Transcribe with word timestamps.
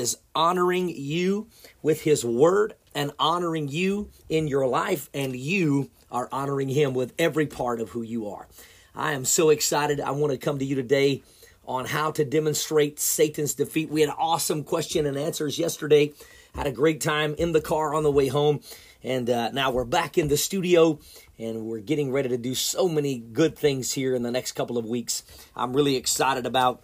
is 0.00 0.18
honoring 0.34 0.88
you 0.88 1.46
with 1.82 2.02
His 2.02 2.24
Word 2.24 2.74
and 2.94 3.12
honoring 3.18 3.68
you 3.68 4.10
in 4.28 4.48
your 4.48 4.66
life, 4.66 5.08
and 5.14 5.36
you 5.36 5.90
are 6.10 6.28
honoring 6.32 6.68
Him 6.70 6.94
with 6.94 7.12
every 7.18 7.46
part 7.46 7.80
of 7.80 7.90
who 7.90 8.02
you 8.02 8.28
are. 8.28 8.48
I 8.94 9.12
am 9.12 9.24
so 9.24 9.50
excited. 9.50 10.00
I 10.00 10.10
want 10.10 10.32
to 10.32 10.38
come 10.38 10.58
to 10.58 10.64
you 10.64 10.74
today 10.74 11.22
on 11.64 11.84
how 11.84 12.10
to 12.12 12.24
demonstrate 12.24 12.98
Satan's 12.98 13.54
defeat. 13.54 13.90
We 13.90 14.00
had 14.00 14.10
awesome 14.18 14.64
question 14.64 15.06
and 15.06 15.16
answers 15.16 15.58
yesterday. 15.58 16.12
Had 16.54 16.66
a 16.66 16.72
great 16.72 17.00
time 17.00 17.34
in 17.38 17.52
the 17.52 17.60
car 17.60 17.94
on 17.94 18.02
the 18.02 18.10
way 18.10 18.26
home. 18.26 18.60
And 19.04 19.30
uh, 19.30 19.50
now 19.52 19.70
we're 19.70 19.84
back 19.84 20.18
in 20.18 20.26
the 20.28 20.36
studio 20.36 20.98
and 21.38 21.66
we're 21.66 21.78
getting 21.78 22.10
ready 22.10 22.28
to 22.30 22.36
do 22.36 22.54
so 22.54 22.88
many 22.88 23.18
good 23.18 23.56
things 23.56 23.92
here 23.92 24.14
in 24.14 24.22
the 24.22 24.30
next 24.30 24.52
couple 24.52 24.76
of 24.76 24.84
weeks. 24.84 25.22
I'm 25.54 25.72
really 25.72 25.96
excited 25.96 26.44
about. 26.44 26.82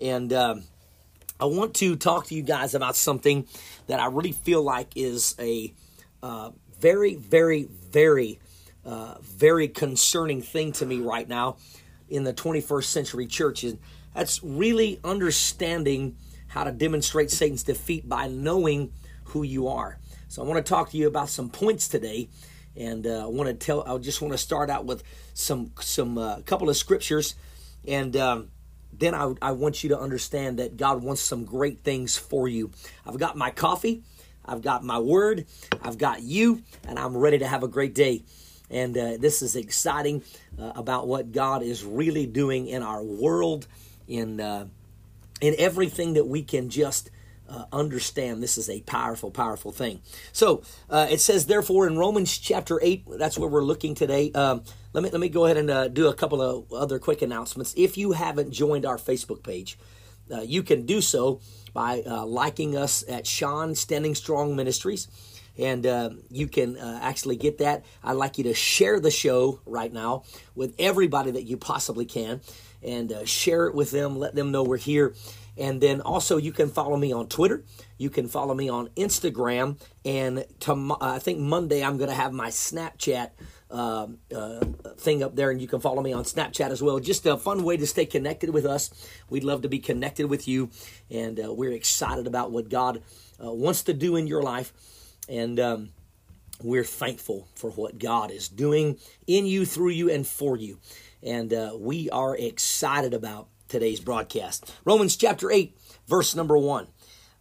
And 0.00 0.32
um, 0.32 0.62
I 1.40 1.46
want 1.46 1.72
to 1.76 1.96
talk 1.96 2.26
to 2.26 2.34
you 2.34 2.42
guys 2.42 2.74
about 2.74 2.96
something 2.96 3.46
that 3.86 3.98
I 3.98 4.06
really 4.06 4.32
feel 4.32 4.62
like 4.62 4.88
is 4.94 5.34
a 5.38 5.72
uh, 6.22 6.50
very, 6.78 7.14
very, 7.14 7.64
very, 7.64 8.38
uh, 8.84 9.14
very 9.22 9.66
concerning 9.66 10.42
thing 10.42 10.72
to 10.72 10.84
me 10.84 11.00
right 11.00 11.26
now 11.26 11.56
in 12.10 12.24
the 12.24 12.34
21st 12.34 12.84
century 12.84 13.26
church. 13.26 13.64
And 13.64 13.78
that's 14.14 14.42
really 14.44 15.00
understanding 15.02 16.16
how 16.48 16.64
to 16.64 16.72
demonstrate 16.72 17.30
Satan's 17.30 17.62
defeat 17.62 18.06
by 18.06 18.28
knowing 18.28 18.92
who 19.24 19.42
you 19.42 19.68
are. 19.68 19.98
So 20.28 20.42
I 20.42 20.46
want 20.46 20.64
to 20.64 20.68
talk 20.68 20.90
to 20.90 20.98
you 20.98 21.08
about 21.08 21.30
some 21.30 21.48
points 21.48 21.88
today, 21.88 22.28
and 22.76 23.06
uh, 23.06 23.24
I 23.24 23.26
want 23.26 23.48
to 23.48 23.54
tell. 23.54 23.82
I 23.82 23.96
just 23.98 24.20
want 24.20 24.32
to 24.32 24.38
start 24.38 24.70
out 24.70 24.84
with 24.84 25.02
some 25.34 25.72
some 25.80 26.18
uh, 26.18 26.40
couple 26.42 26.68
of 26.68 26.76
scriptures, 26.76 27.34
and 27.86 28.16
um, 28.16 28.50
then 28.92 29.14
I, 29.14 29.32
I 29.40 29.52
want 29.52 29.82
you 29.82 29.90
to 29.90 29.98
understand 29.98 30.58
that 30.58 30.76
God 30.76 31.02
wants 31.02 31.22
some 31.22 31.44
great 31.44 31.80
things 31.80 32.16
for 32.16 32.48
you. 32.48 32.70
I've 33.06 33.18
got 33.18 33.36
my 33.36 33.50
coffee, 33.50 34.02
I've 34.44 34.62
got 34.62 34.84
my 34.84 34.98
word, 34.98 35.46
I've 35.82 35.98
got 35.98 36.22
you, 36.22 36.62
and 36.86 36.98
I'm 36.98 37.16
ready 37.16 37.38
to 37.38 37.46
have 37.46 37.62
a 37.62 37.68
great 37.68 37.94
day. 37.94 38.22
And 38.70 38.96
uh, 38.96 39.16
this 39.18 39.42
is 39.42 39.56
exciting 39.56 40.22
uh, 40.58 40.72
about 40.76 41.08
what 41.08 41.32
God 41.32 41.62
is 41.62 41.84
really 41.84 42.26
doing 42.26 42.68
in 42.68 42.82
our 42.82 43.02
world, 43.02 43.66
in 44.06 44.40
uh, 44.40 44.66
in 45.40 45.54
everything 45.58 46.14
that 46.14 46.26
we 46.26 46.42
can 46.42 46.68
just 46.68 47.10
uh, 47.50 47.64
understand 47.72 48.42
this 48.42 48.56
is 48.56 48.70
a 48.70 48.80
powerful, 48.82 49.30
powerful 49.30 49.72
thing. 49.72 50.00
So 50.32 50.62
uh, 50.88 51.08
it 51.10 51.20
says, 51.20 51.46
therefore, 51.46 51.86
in 51.86 51.98
Romans 51.98 52.38
chapter 52.38 52.78
8, 52.80 53.04
that's 53.18 53.38
where 53.38 53.48
we're 53.48 53.64
looking 53.64 53.94
today. 53.94 54.30
Um, 54.32 54.62
let, 54.92 55.02
me, 55.02 55.10
let 55.10 55.20
me 55.20 55.28
go 55.28 55.44
ahead 55.44 55.56
and 55.56 55.70
uh, 55.70 55.88
do 55.88 56.08
a 56.08 56.14
couple 56.14 56.40
of 56.40 56.72
other 56.72 56.98
quick 56.98 57.22
announcements. 57.22 57.74
If 57.76 57.98
you 57.98 58.12
haven't 58.12 58.52
joined 58.52 58.86
our 58.86 58.96
Facebook 58.96 59.42
page, 59.42 59.78
uh, 60.32 60.42
you 60.42 60.62
can 60.62 60.86
do 60.86 61.00
so 61.00 61.40
by 61.74 62.02
uh, 62.06 62.24
liking 62.24 62.76
us 62.76 63.04
at 63.08 63.26
Sean 63.26 63.74
Standing 63.74 64.14
Strong 64.14 64.54
Ministries. 64.54 65.08
And 65.58 65.84
uh, 65.84 66.10
you 66.30 66.46
can 66.46 66.78
actually 66.78 67.36
get 67.36 67.58
that. 67.58 67.84
I'd 68.02 68.12
like 68.12 68.38
you 68.38 68.44
to 68.44 68.54
share 68.54 68.98
the 68.98 69.10
show 69.10 69.60
right 69.66 69.92
now 69.92 70.22
with 70.54 70.74
everybody 70.78 71.32
that 71.32 71.42
you 71.42 71.58
possibly 71.58 72.06
can 72.06 72.40
and 72.82 73.28
share 73.28 73.66
it 73.66 73.74
with 73.74 73.90
them. 73.90 74.18
Let 74.18 74.34
them 74.34 74.52
know 74.52 74.62
we're 74.62 74.78
here 74.78 75.12
and 75.60 75.80
then 75.80 76.00
also 76.00 76.38
you 76.38 76.52
can 76.52 76.70
follow 76.70 76.96
me 76.96 77.12
on 77.12 77.28
Twitter. 77.28 77.62
You 77.98 78.08
can 78.08 78.28
follow 78.28 78.54
me 78.54 78.70
on 78.70 78.88
Instagram. 78.96 79.78
And 80.06 80.46
I 81.00 81.18
think 81.18 81.38
Monday 81.38 81.84
I'm 81.84 81.98
going 81.98 82.08
to 82.08 82.16
have 82.16 82.32
my 82.32 82.48
Snapchat 82.48 83.30
uh, 83.70 84.06
uh, 84.34 84.60
thing 84.96 85.22
up 85.22 85.36
there, 85.36 85.50
and 85.50 85.60
you 85.60 85.68
can 85.68 85.78
follow 85.78 86.02
me 86.02 86.14
on 86.14 86.24
Snapchat 86.24 86.70
as 86.70 86.82
well. 86.82 86.98
Just 86.98 87.26
a 87.26 87.36
fun 87.36 87.62
way 87.62 87.76
to 87.76 87.86
stay 87.86 88.06
connected 88.06 88.50
with 88.50 88.64
us. 88.64 88.90
We'd 89.28 89.44
love 89.44 89.60
to 89.62 89.68
be 89.68 89.78
connected 89.78 90.26
with 90.26 90.48
you, 90.48 90.70
and 91.10 91.38
uh, 91.38 91.52
we're 91.52 91.72
excited 91.72 92.26
about 92.26 92.50
what 92.50 92.70
God 92.70 93.02
uh, 93.44 93.52
wants 93.52 93.82
to 93.82 93.92
do 93.92 94.16
in 94.16 94.26
your 94.26 94.42
life. 94.42 94.72
And 95.28 95.60
um, 95.60 95.90
we're 96.62 96.84
thankful 96.84 97.48
for 97.54 97.70
what 97.70 97.98
God 97.98 98.30
is 98.30 98.48
doing 98.48 98.98
in 99.26 99.44
you, 99.44 99.66
through 99.66 99.90
you, 99.90 100.10
and 100.10 100.26
for 100.26 100.56
you. 100.56 100.78
And 101.22 101.52
uh, 101.52 101.76
we 101.78 102.08
are 102.10 102.34
excited 102.34 103.12
about 103.12 103.48
today's 103.70 104.00
broadcast. 104.00 104.74
Romans 104.84 105.16
chapter 105.16 105.50
8, 105.50 105.76
verse 106.06 106.34
number 106.34 106.58
1. 106.58 106.88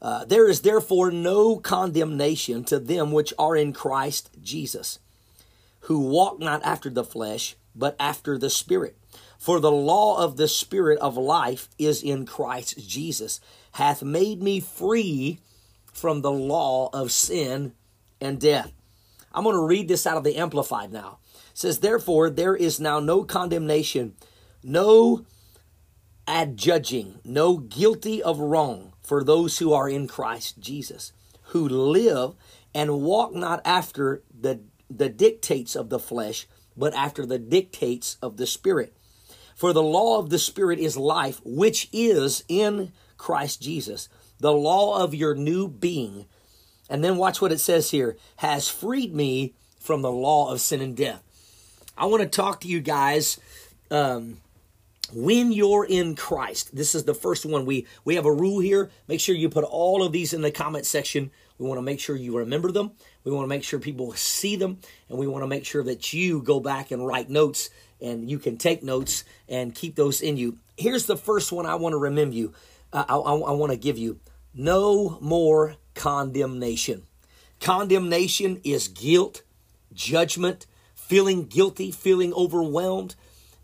Uh, 0.02 0.24
there 0.26 0.48
is 0.48 0.62
therefore 0.62 1.12
no 1.12 1.58
condemnation 1.58 2.64
to 2.64 2.80
them 2.80 3.12
which 3.12 3.34
are 3.38 3.56
in 3.56 3.74
Christ 3.74 4.30
Jesus, 4.42 5.00
who 5.82 6.00
walk 6.00 6.40
not 6.40 6.64
after 6.64 6.90
the 6.90 7.04
flesh, 7.04 7.56
but 7.76 7.96
after 8.00 8.38
the 8.38 8.50
Spirit. 8.50 8.96
For 9.38 9.60
the 9.60 9.72
law 9.72 10.24
of 10.24 10.38
the 10.38 10.48
Spirit 10.48 11.00
of 11.00 11.18
life 11.18 11.70
is 11.78 12.02
in 12.02 12.26
Christ 12.26 12.88
Jesus, 12.88 13.42
hath 13.74 14.02
made 14.04 14.42
me 14.42 14.60
free 14.60 15.40
from 15.92 16.22
the 16.22 16.32
law 16.32 16.90
of 16.94 17.12
sin 17.12 17.74
and 18.22 18.40
death. 18.40 18.72
I'm 19.34 19.44
going 19.44 19.56
to 19.56 19.62
read 19.62 19.88
this 19.88 20.08
out 20.08 20.18
of 20.18 20.24
the 20.24 20.38
Amplified 20.38 20.92
now. 20.92 21.20
It 21.52 21.58
says, 21.58 21.80
Therefore, 21.80 22.30
there 22.30 22.56
is 22.56 22.80
now 22.80 23.00
no 23.00 23.24
condemnation, 23.24 24.16
no 24.64 25.26
adjudging, 26.30 27.20
no 27.26 27.58
guilty 27.58 28.22
of 28.22 28.40
wrong 28.40 28.94
for 29.02 29.24
those 29.24 29.58
who 29.58 29.74
are 29.74 29.90
in 29.90 30.08
Christ 30.08 30.60
Jesus, 30.60 31.12
who 31.46 31.68
live 31.68 32.36
and 32.74 33.02
walk 33.02 33.34
not 33.34 33.62
after 33.66 34.22
the, 34.40 34.62
the 34.90 35.10
dictates 35.10 35.76
of 35.76 35.90
the 35.90 36.00
flesh, 36.00 36.48
but 36.78 36.94
after 36.94 37.26
the 37.26 37.40
dictates 37.40 38.18
of 38.22 38.38
the 38.38 38.46
Spirit. 38.46 38.96
For 39.56 39.74
the 39.74 39.84
law 39.84 40.20
of 40.20 40.30
the 40.30 40.38
Spirit 40.38 40.78
is 40.78 40.96
life, 40.96 41.42
which 41.44 41.90
is 41.92 42.44
in 42.48 42.92
Christ 43.18 43.62
Jesus, 43.62 44.08
the 44.40 44.54
law 44.54 45.04
of 45.04 45.16
your 45.16 45.34
new 45.34 45.68
being. 45.68 46.26
And 46.90 47.04
then 47.04 47.18
watch 47.18 47.42
what 47.42 47.52
it 47.52 47.60
says 47.60 47.90
here 47.90 48.18
has 48.38 48.70
freed 48.70 49.14
me 49.14 49.56
from 49.80 50.04
the 50.04 50.12
law 50.12 50.52
of 50.52 50.62
sin 50.62 50.80
and 50.80 50.96
death. 50.96 51.24
I 51.98 52.06
want 52.06 52.22
to 52.22 52.30
talk 52.30 52.62
to 52.62 52.68
you 52.68 52.80
guys 52.80 53.40
um, 53.92 54.38
when 55.14 55.52
you're 55.52 55.86
in 55.86 56.16
Christ, 56.16 56.76
this 56.76 56.96
is 56.96 57.04
the 57.04 57.14
first 57.14 57.46
one. 57.46 57.66
We 57.66 57.88
we 58.06 58.16
have 58.16 58.26
a 58.26 58.32
rule 58.32 58.60
here. 58.60 58.90
Make 59.08 59.20
sure 59.20 59.36
you 59.36 59.50
put 59.50 59.64
all 59.64 60.04
of 60.04 60.12
these 60.12 60.34
in 60.34 60.42
the 60.42 60.52
comment 60.52 60.86
section. 60.86 61.32
We 61.58 61.68
want 61.68 61.78
to 61.78 61.84
make 61.84 62.00
sure 62.00 62.16
you 62.16 62.38
remember 62.38 62.72
them. 62.72 62.92
We 63.24 63.32
want 63.32 63.44
to 63.44 63.50
make 63.50 63.64
sure 63.64 63.80
people 63.80 64.14
see 64.14 64.56
them, 64.56 64.80
and 65.10 65.18
we 65.18 65.28
want 65.28 65.44
to 65.44 65.48
make 65.48 65.66
sure 65.66 65.84
that 65.84 66.14
you 66.14 66.42
go 66.42 66.60
back 66.60 66.92
and 66.92 67.06
write 67.06 67.30
notes, 67.30 67.70
and 68.00 68.30
you 68.30 68.40
can 68.40 68.58
take 68.58 68.84
notes 68.84 69.24
and 69.48 69.76
keep 69.76 69.96
those 69.96 70.22
in 70.22 70.38
you. 70.38 70.58
Here's 70.78 71.06
the 71.06 71.18
first 71.18 71.52
one 71.52 71.66
I 71.66 71.76
want 71.76 71.94
to 71.94 71.98
remember 71.98 72.36
you. 72.36 72.54
Uh, 72.94 73.06
I, 73.08 73.16
I, 73.16 73.36
I 73.36 73.52
want 73.52 73.72
to 73.72 73.78
give 73.78 73.98
you: 73.98 74.20
no 74.54 75.18
more 75.22 75.76
condemnation. 75.96 77.04
Condemnation 77.60 78.62
is 78.64 78.88
guilt, 78.88 79.44
judgment, 79.94 80.66
feeling 80.96 81.46
guilty, 81.46 81.92
feeling 81.92 82.34
overwhelmed 82.34 83.16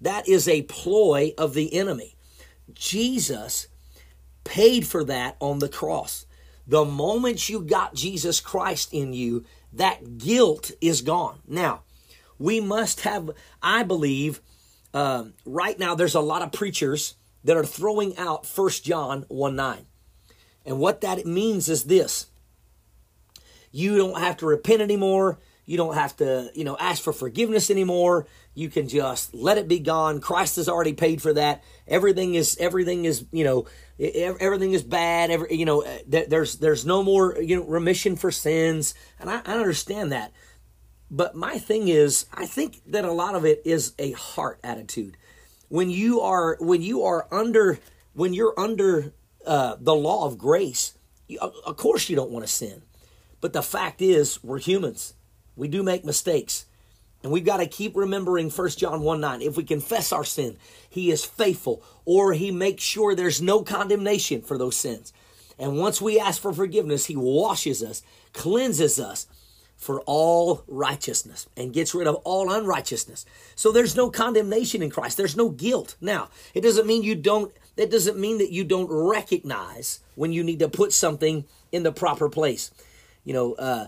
that 0.02 0.28
is 0.28 0.48
a 0.48 0.64
ploy 0.64 1.34
of 1.38 1.54
the 1.54 1.74
enemy. 1.74 2.16
Jesus 2.74 3.68
paid 4.44 4.88
for 4.88 5.04
that 5.04 5.38
on 5.40 5.60
the 5.60 5.70
cross. 5.70 6.26
The 6.68 6.86
moment 6.86 7.50
you 7.50 7.62
got 7.62 7.94
Jesus 7.94 8.40
Christ 8.40 8.94
in 8.94 9.14
you, 9.14 9.46
that 9.74 10.18
guilt 10.18 10.72
is 10.82 11.02
gone. 11.02 11.40
Now, 11.48 11.84
we 12.40 12.60
must 12.60 13.02
have, 13.02 13.32
I 13.62 13.84
believe, 13.84 14.42
um, 14.94 15.34
right 15.46 15.78
now 15.78 15.96
there's 15.96 16.16
a 16.16 16.22
lot 16.22 16.42
of 16.42 16.52
preachers 16.52 17.16
that 17.44 17.58
are 17.58 17.66
throwing 17.66 18.18
out 18.18 18.46
First 18.46 18.84
John 18.84 19.26
1 19.28 19.56
9. 19.56 19.86
And 20.66 20.80
what 20.80 21.02
that 21.02 21.26
means 21.26 21.70
is 21.70 21.84
this 21.84 22.28
you 23.72 23.98
don't 23.98 24.20
have 24.20 24.38
to 24.38 24.46
repent 24.46 24.82
anymore. 24.82 25.38
You 25.66 25.78
don't 25.78 25.96
have 25.96 26.16
to, 26.18 26.52
you 26.54 26.64
know, 26.64 26.78
ask 26.78 27.02
for 27.02 27.12
forgiveness 27.12 27.72
anymore. 27.72 28.28
You 28.54 28.70
can 28.70 28.88
just 28.88 29.34
let 29.34 29.58
it 29.58 29.68
be 29.68 29.80
gone. 29.80 30.22
Christ 30.22 30.58
has 30.58 30.70
already 30.70 30.94
paid 30.94 31.22
for 31.22 31.34
that. 31.34 31.64
Everything 31.88 32.36
is 32.36 32.56
everything 32.60 33.06
is, 33.06 33.26
you 33.32 33.44
know, 33.44 33.66
everything 34.00 34.74
is 34.74 34.84
bad. 34.84 35.32
Every, 35.32 35.56
you 35.56 35.66
know, 35.66 35.84
uh, 35.84 35.98
there's 36.08 36.58
there's 36.58 36.86
no 36.86 37.02
more, 37.02 37.42
you 37.42 37.56
know, 37.56 37.64
remission 37.64 38.16
for 38.16 38.32
sins. 38.32 38.94
And 39.20 39.30
I, 39.30 39.42
I 39.46 39.54
understand 39.54 40.12
that. 40.12 40.32
But 41.10 41.36
my 41.36 41.58
thing 41.58 41.88
is, 41.88 42.26
I 42.34 42.46
think 42.46 42.82
that 42.88 43.06
a 43.06 43.12
lot 43.12 43.36
of 43.36 43.46
it 43.46 43.62
is 43.66 43.94
a 43.98 44.12
heart 44.12 44.60
attitude. 44.64 45.18
When 45.70 45.90
you 45.90 46.22
are 46.22 46.58
when 46.60 46.82
you 46.84 47.04
are 47.04 47.28
under 47.32 47.80
when 48.14 48.34
you're 48.34 48.58
under 48.58 49.14
uh, 49.46 49.78
the 49.80 49.96
law 49.96 50.26
of 50.26 50.38
grace, 50.38 50.94
you, 51.28 51.40
of 51.40 51.76
course 51.78 52.08
you 52.10 52.16
don't 52.16 52.32
want 52.32 52.46
to 52.46 52.52
sin. 52.52 52.84
But 53.42 53.54
the 53.54 53.62
fact 53.64 54.02
is, 54.02 54.44
we're 54.44 54.60
humans. 54.60 55.14
We 55.56 55.68
do 55.68 55.84
make 55.84 56.06
mistakes. 56.06 56.66
And 57.24 57.32
we've 57.32 57.46
got 57.46 57.58
to 57.58 57.66
keep 57.66 57.96
remembering 57.96 58.52
1 58.52 58.70
John 58.72 59.02
1 59.02 59.20
9. 59.20 59.42
If 59.42 59.58
we 59.58 59.64
confess 59.64 60.12
our 60.12 60.24
sin, 60.24 60.58
he 60.88 61.10
is 61.10 61.26
faithful, 61.26 61.82
or 62.06 62.34
he 62.34 62.52
makes 62.52 62.84
sure 62.84 63.16
there's 63.16 63.42
no 63.42 63.64
condemnation 63.64 64.42
for 64.42 64.58
those 64.58 64.76
sins. 64.76 65.12
And 65.58 65.78
once 65.78 66.02
we 66.02 66.20
ask 66.20 66.42
for 66.42 66.54
forgiveness, 66.54 67.06
he 67.06 67.16
washes 67.16 67.82
us, 67.82 68.04
cleanses 68.34 69.00
us 69.00 69.28
for 69.76 70.02
all 70.02 70.64
righteousness, 70.68 71.48
and 71.58 71.74
gets 71.74 71.96
rid 71.96 72.08
of 72.08 72.16
all 72.24 72.52
unrighteousness. 72.52 73.26
So 73.56 73.72
there's 73.72 73.96
no 73.96 74.10
condemnation 74.10 74.84
in 74.84 74.90
Christ. 74.90 75.18
There's 75.18 75.36
no 75.36 75.50
guilt. 75.50 75.96
Now, 76.00 76.30
it 76.54 76.62
doesn't 76.62 76.88
mean 76.88 77.04
you 77.04 77.16
don't 77.16 77.52
that 77.76 77.92
doesn't 77.92 78.18
mean 78.18 78.38
that 78.38 78.52
you 78.52 78.64
don't 78.64 78.88
recognize 78.90 80.00
when 80.16 80.32
you 80.32 80.44
need 80.44 80.60
to 80.60 80.70
put 80.70 80.94
something 80.94 81.46
in 81.72 81.84
the 81.84 81.92
proper 81.92 82.30
place. 82.30 82.72
You 83.26 83.34
know, 83.34 83.54
uh, 83.56 83.88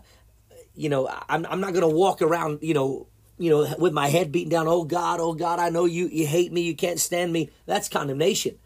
you 0.78 0.90
know, 0.90 1.10
I'm, 1.28 1.46
I'm 1.48 1.60
not 1.60 1.74
going 1.74 1.82
to 1.82 1.96
walk 1.96 2.22
around, 2.22 2.60
you 2.62 2.74
know, 2.74 3.08
you 3.40 3.50
know, 3.50 3.76
with 3.78 3.94
my 3.94 4.08
head 4.08 4.32
beaten 4.32 4.52
down. 4.52 4.68
Oh 4.68 4.84
God, 4.84 5.20
oh 5.20 5.34
God, 5.34 5.60
I 5.60 5.70
know 5.70 5.86
you, 5.86 6.08
you 6.08 6.26
hate 6.26 6.52
me, 6.54 6.62
you 6.62 6.76
can't 6.76 7.00
stand 7.00 7.34
me. 7.34 7.50
That's 7.66 7.90
condemnation, 7.90 8.58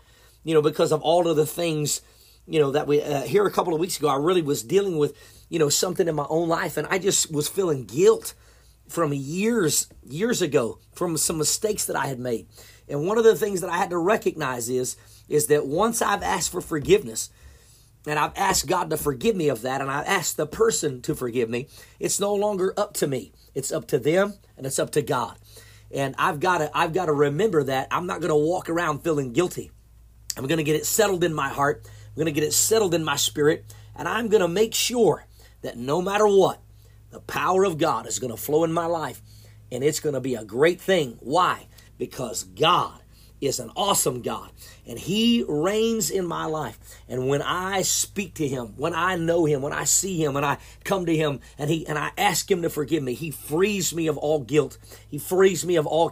you 0.44 0.54
know, 0.54 0.62
because 0.62 0.92
of 0.92 1.02
all 1.02 1.28
of 1.28 1.38
the 1.38 1.46
things, 1.46 2.02
you 2.46 2.60
know, 2.60 2.72
that 2.72 2.86
we 2.86 3.02
uh, 3.02 3.22
here 3.22 3.46
a 3.46 3.52
couple 3.52 3.74
of 3.74 3.80
weeks 3.80 3.98
ago. 3.98 4.10
I 4.10 4.18
really 4.18 4.42
was 4.42 4.62
dealing 4.62 4.98
with, 4.98 5.18
you 5.50 5.58
know, 5.58 5.70
something 5.70 6.08
in 6.08 6.16
my 6.16 6.26
own 6.30 6.50
life, 6.50 6.78
and 6.78 6.88
I 6.90 7.00
just 7.00 7.32
was 7.32 7.48
feeling 7.48 7.86
guilt 7.86 8.34
from 8.88 9.14
years 9.14 9.88
years 10.04 10.42
ago 10.42 10.80
from 10.94 11.16
some 11.16 11.38
mistakes 11.38 11.86
that 11.86 11.96
I 11.96 12.08
had 12.08 12.20
made. 12.20 12.48
And 12.90 13.08
one 13.08 13.18
of 13.18 13.24
the 13.24 13.36
things 13.36 13.62
that 13.62 13.70
I 13.70 13.78
had 13.78 13.90
to 13.92 13.98
recognize 13.98 14.70
is 14.70 14.98
is 15.30 15.48
that 15.48 15.66
once 15.66 16.02
I've 16.02 16.24
asked 16.24 16.52
for 16.52 16.60
forgiveness, 16.60 17.30
and 18.06 18.18
I've 18.18 18.36
asked 18.36 18.68
God 18.68 18.90
to 18.90 18.98
forgive 18.98 19.36
me 19.36 19.50
of 19.50 19.62
that, 19.62 19.82
and 19.82 19.90
I've 19.90 20.08
asked 20.08 20.38
the 20.38 20.48
person 20.48 21.02
to 21.04 21.16
forgive 21.16 21.50
me, 21.50 21.68
it's 22.00 22.20
no 22.20 22.34
longer 22.34 22.74
up 22.78 22.94
to 22.96 23.08
me. 23.08 23.32
It's 23.54 23.72
up 23.72 23.88
to 23.88 24.00
them 24.00 24.34
and 24.58 24.66
it's 24.66 24.80
up 24.80 24.92
to 24.92 25.02
God. 25.02 25.38
And 25.94 26.16
I've 26.18 26.40
got 26.40 26.60
to 26.60 26.72
I've 26.74 26.94
got 26.94 27.08
to 27.08 27.14
remember 27.14 27.64
that 27.64 27.88
I'm 27.92 28.08
not 28.08 28.22
going 28.22 28.30
to 28.30 28.36
walk 28.36 28.70
around 28.70 29.00
feeling 29.00 29.34
guilty. 29.34 29.72
I'm 30.38 30.48
going 30.48 30.58
to 30.58 30.64
get 30.64 30.78
it 30.78 30.86
settled 30.86 31.24
in 31.24 31.34
my 31.34 31.50
heart. 31.50 31.82
I'm 31.86 32.16
going 32.16 32.26
to 32.26 32.32
get 32.32 32.44
it 32.44 32.54
settled 32.54 32.94
in 32.94 33.04
my 33.04 33.18
spirit, 33.18 33.66
and 33.96 34.08
I'm 34.08 34.30
going 34.30 34.42
to 34.42 34.48
make 34.48 34.74
sure 34.74 35.26
that 35.62 35.78
no 35.78 36.02
matter 36.02 36.28
what, 36.28 36.62
the 37.10 37.20
power 37.20 37.66
of 37.66 37.78
God 37.78 38.08
is 38.08 38.20
going 38.20 38.32
to 38.32 38.42
flow 38.42 38.64
in 38.64 38.72
my 38.72 38.86
life, 38.86 39.22
and 39.72 39.84
it's 39.84 40.00
going 40.00 40.14
to 40.16 40.22
be 40.22 40.36
a 40.36 40.46
great 40.46 40.80
thing. 40.80 41.18
Why? 41.20 41.68
Because 41.98 42.44
God 42.44 43.02
is 43.42 43.60
an 43.60 43.72
awesome 43.76 44.22
God 44.22 44.52
and 44.88 44.98
he 44.98 45.46
reigns 45.48 46.10
in 46.10 46.26
my 46.26 46.46
life. 46.46 46.78
And 47.08 47.28
when 47.28 47.42
I 47.42 47.82
speak 47.82 48.36
to 48.36 48.48
him, 48.48 48.74
when 48.78 48.94
I 48.94 49.16
know 49.16 49.46
him, 49.46 49.62
when 49.62 49.74
I 49.74 49.84
see 49.84 50.22
him, 50.22 50.36
and 50.36 50.46
I 50.46 50.58
come 50.84 51.06
to 51.06 51.16
him 51.16 51.40
and 51.58 51.70
he 51.70 51.86
and 51.88 51.98
I 51.98 52.12
ask 52.18 52.50
him 52.50 52.62
to 52.64 52.70
forgive 52.70 53.04
me, 53.04 53.14
he 53.14 53.32
frees 53.32 53.94
me 53.94 54.08
of 54.08 54.18
all 54.18 54.40
guilt. 54.40 54.78
He 55.10 55.18
frees 55.18 55.66
me 55.66 55.76
of 55.76 55.86
all 55.86 56.12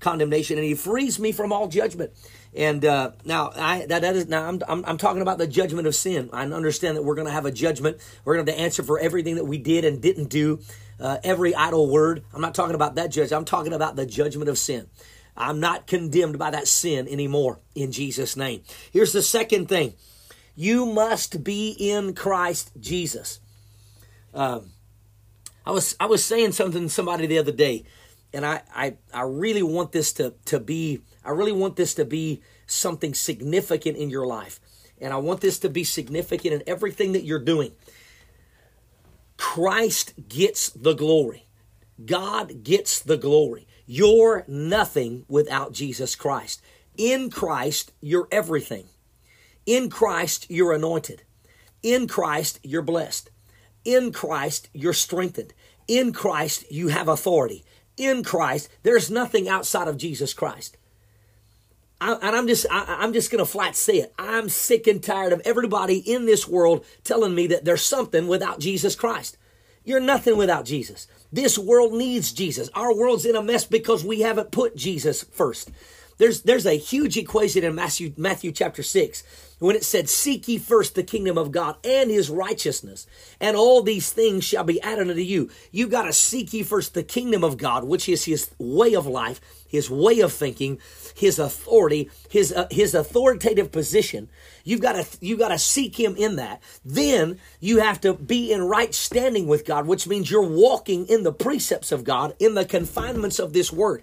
condemnation 0.00 0.58
and 0.58 0.66
he 0.66 0.74
frees 0.74 1.18
me 1.18 1.32
from 1.32 1.52
all 1.52 1.68
judgment. 1.68 2.12
And 2.54 2.84
uh, 2.84 3.12
now 3.24 3.52
I 3.54 3.86
that, 3.86 4.02
that 4.02 4.16
is 4.16 4.28
now 4.28 4.48
I'm, 4.48 4.62
I'm, 4.68 4.84
I'm 4.86 4.98
talking 4.98 5.22
about 5.22 5.38
the 5.38 5.46
judgment 5.46 5.86
of 5.86 5.94
sin. 5.94 6.30
I 6.32 6.44
understand 6.44 6.96
that 6.96 7.02
we're 7.02 7.16
going 7.16 7.26
to 7.26 7.32
have 7.32 7.46
a 7.46 7.52
judgment. 7.52 7.98
We're 8.24 8.34
going 8.34 8.46
to 8.46 8.52
have 8.52 8.58
to 8.58 8.64
answer 8.64 8.82
for 8.82 8.98
everything 8.98 9.36
that 9.36 9.44
we 9.44 9.58
did 9.58 9.84
and 9.84 10.00
didn't 10.00 10.28
do, 10.30 10.60
uh, 11.00 11.18
every 11.22 11.54
idle 11.54 11.90
word. 11.90 12.24
I'm 12.32 12.40
not 12.40 12.54
talking 12.54 12.74
about 12.74 12.94
that 12.94 13.10
judge. 13.10 13.32
I'm 13.32 13.44
talking 13.44 13.72
about 13.72 13.96
the 13.96 14.06
judgment 14.06 14.48
of 14.48 14.58
sin. 14.58 14.88
I'm 15.36 15.60
not 15.60 15.86
condemned 15.86 16.38
by 16.38 16.50
that 16.50 16.66
sin 16.68 17.06
anymore 17.08 17.60
in 17.74 17.92
Jesus' 17.92 18.36
name. 18.36 18.62
Here's 18.90 19.12
the 19.12 19.22
second 19.22 19.68
thing 19.68 19.94
you 20.54 20.86
must 20.86 21.44
be 21.44 21.70
in 21.78 22.14
Christ 22.14 22.72
Jesus. 22.80 23.40
Um, 24.32 24.70
I 25.64 25.70
was 25.70 25.96
I 26.00 26.06
was 26.06 26.24
saying 26.24 26.52
something 26.52 26.82
to 26.82 26.88
somebody 26.88 27.26
the 27.26 27.38
other 27.38 27.52
day, 27.52 27.84
and 28.32 28.46
I, 28.46 28.62
I 28.74 28.96
I 29.12 29.22
really 29.22 29.62
want 29.62 29.92
this 29.92 30.12
to 30.14 30.34
to 30.46 30.58
be 30.58 31.00
I 31.24 31.30
really 31.30 31.52
want 31.52 31.76
this 31.76 31.94
to 31.94 32.04
be 32.04 32.42
something 32.66 33.14
significant 33.14 33.96
in 33.96 34.08
your 34.08 34.26
life, 34.26 34.60
and 35.00 35.12
I 35.12 35.16
want 35.16 35.40
this 35.40 35.58
to 35.60 35.68
be 35.68 35.84
significant 35.84 36.54
in 36.54 36.62
everything 36.66 37.12
that 37.12 37.24
you're 37.24 37.38
doing. 37.38 37.72
Christ 39.36 40.14
gets 40.28 40.70
the 40.70 40.94
glory. 40.94 41.46
God 42.04 42.62
gets 42.62 43.00
the 43.00 43.16
glory. 43.16 43.66
You're 43.86 44.44
nothing 44.48 45.24
without 45.28 45.72
Jesus 45.72 46.14
Christ. 46.16 46.60
In 46.96 47.30
Christ, 47.30 47.92
you're 48.00 48.28
everything. 48.32 48.86
In 49.64 49.90
Christ, 49.90 50.46
you're 50.50 50.72
anointed. 50.72 51.22
In 51.82 52.08
Christ, 52.08 52.58
you're 52.62 52.82
blessed. 52.82 53.30
In 53.84 54.12
Christ, 54.12 54.68
you're 54.72 54.92
strengthened. 54.92 55.54
In 55.86 56.12
Christ, 56.12 56.70
you 56.70 56.88
have 56.88 57.06
authority. 57.06 57.64
In 57.96 58.24
Christ, 58.24 58.68
there's 58.82 59.10
nothing 59.10 59.48
outside 59.48 59.88
of 59.88 59.96
Jesus 59.96 60.34
Christ. 60.34 60.76
I, 62.00 62.14
and 62.14 62.36
I'm 62.36 62.46
just, 62.46 62.66
I, 62.70 62.98
I'm 63.00 63.12
just 63.12 63.30
going 63.30 63.42
to 63.42 63.50
flat 63.50 63.76
say 63.76 63.98
it. 63.98 64.12
I'm 64.18 64.48
sick 64.48 64.86
and 64.86 65.02
tired 65.02 65.32
of 65.32 65.40
everybody 65.44 65.98
in 65.98 66.26
this 66.26 66.46
world 66.46 66.84
telling 67.04 67.34
me 67.34 67.46
that 67.48 67.64
there's 67.64 67.82
something 67.82 68.26
without 68.26 68.60
Jesus 68.60 68.94
Christ. 68.94 69.38
You're 69.86 70.00
nothing 70.00 70.36
without 70.36 70.64
Jesus. 70.64 71.06
This 71.32 71.56
world 71.56 71.94
needs 71.94 72.32
Jesus. 72.32 72.68
Our 72.74 72.92
world's 72.92 73.24
in 73.24 73.36
a 73.36 73.42
mess 73.42 73.64
because 73.64 74.04
we 74.04 74.20
haven't 74.20 74.50
put 74.50 74.76
Jesus 74.76 75.22
first. 75.22 75.70
There's, 76.18 76.42
there's 76.42 76.66
a 76.66 76.76
huge 76.76 77.16
equation 77.16 77.62
in 77.62 77.74
Matthew, 77.76 78.12
Matthew 78.16 78.50
chapter 78.50 78.82
6 78.82 79.22
when 79.58 79.76
it 79.76 79.84
said, 79.84 80.08
Seek 80.08 80.48
ye 80.48 80.58
first 80.58 80.94
the 80.94 81.02
kingdom 81.02 81.38
of 81.38 81.52
God 81.52 81.76
and 81.84 82.10
his 82.10 82.28
righteousness, 82.28 83.06
and 83.40 83.56
all 83.56 83.82
these 83.82 84.12
things 84.12 84.44
shall 84.44 84.64
be 84.64 84.80
added 84.82 85.08
unto 85.08 85.20
you. 85.20 85.50
You 85.70 85.88
got 85.88 86.02
to 86.02 86.12
seek 86.12 86.52
ye 86.52 86.62
first 86.62 86.94
the 86.94 87.02
kingdom 87.02 87.44
of 87.44 87.56
God, 87.56 87.84
which 87.84 88.08
is 88.08 88.24
his 88.24 88.50
way 88.58 88.94
of 88.94 89.06
life, 89.06 89.40
his 89.76 89.90
way 89.90 90.20
of 90.20 90.32
thinking, 90.32 90.80
his 91.14 91.38
authority, 91.38 92.10
his, 92.28 92.52
uh, 92.52 92.66
his 92.70 92.94
authoritative 92.94 93.70
position. 93.70 94.28
You've 94.64 94.80
got 94.80 94.92
to, 94.92 95.06
you 95.24 95.36
got 95.36 95.48
to 95.48 95.58
seek 95.58 95.98
him 95.98 96.16
in 96.16 96.36
that. 96.36 96.62
Then 96.84 97.38
you 97.60 97.78
have 97.78 98.00
to 98.00 98.14
be 98.14 98.52
in 98.52 98.62
right 98.62 98.94
standing 98.94 99.46
with 99.46 99.64
God, 99.64 99.86
which 99.86 100.06
means 100.06 100.30
you're 100.30 100.42
walking 100.42 101.06
in 101.06 101.22
the 101.22 101.32
precepts 101.32 101.92
of 101.92 102.04
God, 102.04 102.34
in 102.38 102.54
the 102.54 102.64
confinements 102.64 103.38
of 103.38 103.52
this 103.52 103.72
word. 103.72 104.02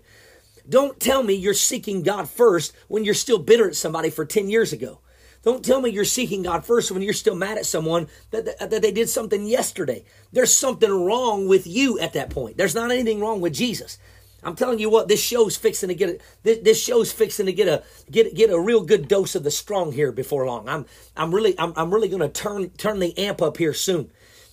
Don't 0.67 0.99
tell 0.99 1.23
me 1.23 1.33
you're 1.33 1.53
seeking 1.53 2.03
God 2.03 2.29
first 2.29 2.73
when 2.87 3.03
you're 3.03 3.13
still 3.13 3.39
bitter 3.39 3.67
at 3.67 3.75
somebody 3.75 4.09
for 4.09 4.25
10 4.25 4.49
years 4.49 4.71
ago. 4.71 4.99
Don't 5.43 5.63
tell 5.63 5.81
me 5.81 5.89
you're 5.89 6.05
seeking 6.05 6.41
God 6.41 6.65
first 6.65 6.89
when 6.89 7.01
you're 7.01 7.13
still 7.13 7.35
mad 7.35 7.57
at 7.57 7.65
someone 7.65 8.07
that, 8.31 8.45
that, 8.45 8.69
that, 8.69 8.81
they 8.81 8.93
did 8.93 9.09
something 9.09 9.45
yesterday. 9.45 10.05
There's 10.31 10.55
something 10.55 10.89
wrong 10.89 11.49
with 11.49 11.67
you 11.67 11.99
at 11.99 12.13
that 12.13 12.29
point. 12.29 12.55
There's 12.55 12.75
not 12.75 12.91
anything 12.91 13.19
wrong 13.19 13.41
with 13.41 13.53
Jesus. 13.53 13.97
I'm 14.45 14.55
telling 14.55 14.79
you 14.79 14.89
what, 14.89 15.07
this 15.07 15.21
show's 15.21 15.55
fixing 15.55 15.89
to 15.89 15.95
get 15.95 16.09
a, 16.09 16.19
this, 16.43 16.59
this 16.59 16.83
show's 16.83 17.11
fixing 17.11 17.45
to 17.45 17.53
get 17.53 17.67
a 17.67 17.83
get 18.11 18.35
get 18.35 18.49
a 18.49 18.59
real 18.59 18.83
good 18.83 19.07
dose 19.07 19.35
of 19.35 19.43
the 19.43 19.51
strong 19.51 19.91
here 19.91 20.11
before 20.11 20.45
long. 20.45 20.67
I'm 20.67 20.85
I'm 21.15 21.33
really 21.33 21.57
I'm, 21.59 21.73
I'm 21.75 21.93
really 21.93 22.09
going 22.09 22.21
to 22.21 22.29
turn 22.29 22.69
turn 22.71 22.99
the 22.99 23.17
amp 23.17 23.41
up 23.41 23.57
here 23.57 23.73
soon. 23.73 24.11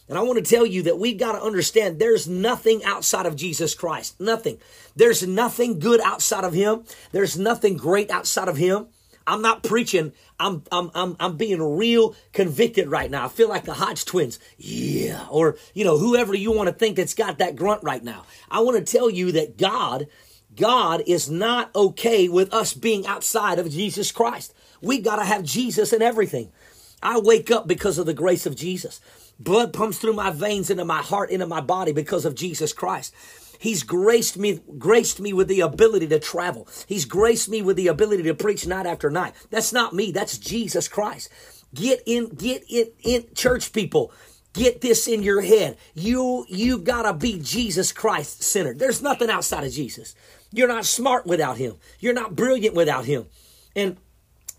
And 0.09 0.19
I 0.19 0.23
want 0.23 0.45
to 0.45 0.51
tell 0.51 0.67
you 0.67 0.83
that 0.83 0.99
we've 0.99 1.19
got 1.19 1.33
to 1.33 1.43
understand 1.43 2.01
there's 2.01 2.27
nothing 2.27 2.83
outside 2.83 3.27
of 3.27 3.37
Jesus 3.37 3.77
Christ. 3.77 4.21
Nothing. 4.21 4.59
There's 4.97 5.25
nothing 5.25 5.79
good 5.79 6.01
outside 6.01 6.43
of 6.43 6.53
him. 6.53 6.83
There's 7.13 7.39
nothing 7.39 7.77
great 7.77 8.11
outside 8.11 8.49
of 8.49 8.57
him. 8.57 8.89
I'm 9.27 9.43
not 9.43 9.63
preaching. 9.63 10.13
I'm, 10.39 10.63
I'm, 10.73 10.91
I'm, 10.95 11.17
I'm 11.21 11.37
being 11.37 11.63
real 11.63 12.15
convicted 12.33 12.89
right 12.89 13.11
now. 13.11 13.27
I 13.27 13.29
feel 13.29 13.49
like 13.49 13.65
the 13.65 13.75
Hodge 13.75 14.05
twins. 14.05 14.39
Yeah. 14.59 15.27
Or, 15.31 15.57
you 15.75 15.85
know, 15.85 15.99
whoever 15.99 16.35
you 16.35 16.53
want 16.53 16.69
to 16.69 16.75
think 16.75 16.97
that's 16.97 17.15
got 17.15 17.39
that 17.39 17.57
grunt 17.57 17.83
right 17.83 18.03
now. 18.03 18.25
I 18.51 18.61
want 18.61 18.79
to 18.79 18.93
tell 18.93 19.11
you 19.11 19.33
that 19.33 19.57
God, 19.57 20.07
God 20.57 21.03
is 21.07 21.31
not 21.31 21.75
okay 21.75 22.29
with 22.29 22.53
us 22.53 22.75
being 22.75 23.07
outside 23.07 23.59
of 23.59 23.71
Jesus 23.71 24.11
Christ. 24.11 24.55
We 24.81 25.01
got 25.01 25.17
to 25.17 25.25
have 25.25 25.45
Jesus 25.45 25.93
in 25.93 26.03
everything. 26.03 26.51
I 27.03 27.19
wake 27.19 27.51
up 27.51 27.67
because 27.67 27.99
of 27.99 28.07
the 28.07 28.15
grace 28.15 28.47
of 28.47 28.57
Jesus. 28.57 29.01
Blood 29.41 29.73
pumps 29.73 29.99
through 29.99 30.13
my 30.13 30.31
veins 30.31 30.69
into 30.69 30.85
my 30.85 31.01
heart, 31.01 31.31
into 31.31 31.47
my 31.47 31.63
body 31.63 31.93
because 31.93 32.27
of 32.27 32.35
Jesus 32.35 32.75
Christ. 32.75 33.15
He's 33.59 33.83
graced 33.83 34.39
me, 34.39 34.61
graced 34.79 35.19
me 35.19 35.33
with 35.33 35.49
the 35.49 35.61
ability 35.61 36.07
to 36.09 36.19
travel. 36.19 36.69
He's 36.87 37.07
graced 37.07 37.49
me 37.49 37.63
with 37.63 37.77
the 37.77 37.89
ability 37.89 38.23
to 38.25 38.35
preach 38.35 38.67
night 38.67 38.87
after 38.87 39.11
night. 39.11 39.35
That's 39.51 39.73
not 39.73 39.95
me. 39.95 40.13
That's 40.13 40.39
Jesus 40.39 40.89
Christ. 40.89 41.31
Get 41.75 42.03
in, 42.07 42.29
get 42.29 42.65
it 42.69 42.95
in, 43.03 43.27
church 43.35 43.73
people. 43.73 44.13
Get 44.53 44.81
this 44.81 45.07
in 45.07 45.23
your 45.23 45.41
head. 45.41 45.79
You, 45.95 46.45
you 46.49 46.79
gotta 46.79 47.15
be 47.15 47.39
Jesus 47.41 47.93
Christ 47.93 48.43
centered. 48.43 48.79
There's 48.79 49.01
nothing 49.03 49.31
outside 49.31 49.65
of 49.65 49.73
Jesus. 49.73 50.15
You're 50.53 50.69
not 50.69 50.85
smart 50.85 51.27
without 51.27 51.57
Him. 51.57 51.77
You're 51.99 52.15
not 52.15 52.35
brilliant 52.35 52.75
without 52.75 53.05
Him. 53.05 53.27
And 53.77 53.97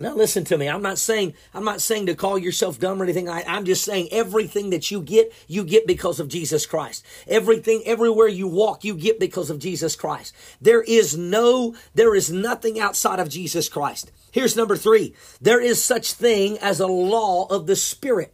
now 0.02 0.16
listen 0.16 0.44
to 0.46 0.58
me. 0.58 0.68
I'm 0.68 0.82
not 0.82 0.98
saying 0.98 1.34
I'm 1.54 1.64
not 1.64 1.82
saying 1.82 2.08
to 2.08 2.16
call 2.16 2.38
yourself 2.38 2.80
dumb 2.80 3.02
or 3.02 3.04
anything. 3.04 3.30
I, 3.30 3.44
I'm 3.48 3.66
just 3.66 3.84
saying 3.84 4.10
everything 4.12 4.72
that 4.72 4.92
you 4.92 5.02
get, 5.02 5.32
you 5.48 5.64
get 5.64 5.88
because 5.88 6.20
of 6.20 6.28
Jesus 6.28 6.66
Christ. 6.66 7.06
Everything, 7.28 7.84
everywhere 7.86 8.28
you 8.28 8.48
walk, 8.48 8.84
you 8.84 8.96
get 8.96 9.20
because 9.20 9.50
of 9.50 9.60
Jesus 9.60 9.96
Christ. 9.96 10.34
There 10.60 10.82
is 10.82 11.18
no, 11.18 11.76
there 11.94 12.16
is 12.16 12.32
nothing 12.32 12.80
outside 12.80 13.20
of 13.20 13.30
Jesus 13.30 13.70
Christ. 13.70 14.12
Here's 14.32 14.56
number 14.56 14.76
three. 14.76 15.14
There 15.40 15.62
is 15.62 15.84
such 15.84 16.14
thing 16.14 16.58
as 16.60 16.80
a 16.80 16.88
law 16.88 17.46
of 17.48 17.68
the 17.68 17.76
Spirit. 17.76 18.34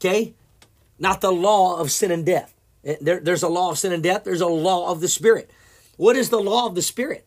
Okay? 0.00 0.34
Not 0.98 1.20
the 1.20 1.32
law 1.32 1.78
of 1.78 1.90
sin 1.90 2.10
and 2.10 2.26
death. 2.26 2.54
Eh, 2.84 2.96
there, 3.00 3.20
there's 3.20 3.42
a 3.42 3.48
law 3.48 3.70
of 3.70 3.78
sin 3.78 3.92
and 3.92 4.02
death. 4.02 4.24
There's 4.24 4.40
a 4.40 4.46
law 4.46 4.90
of 4.90 5.00
the 5.00 5.08
Spirit. 5.08 5.50
What 5.96 6.16
is 6.16 6.30
the 6.30 6.40
law 6.40 6.66
of 6.66 6.74
the 6.74 6.82
Spirit? 6.82 7.26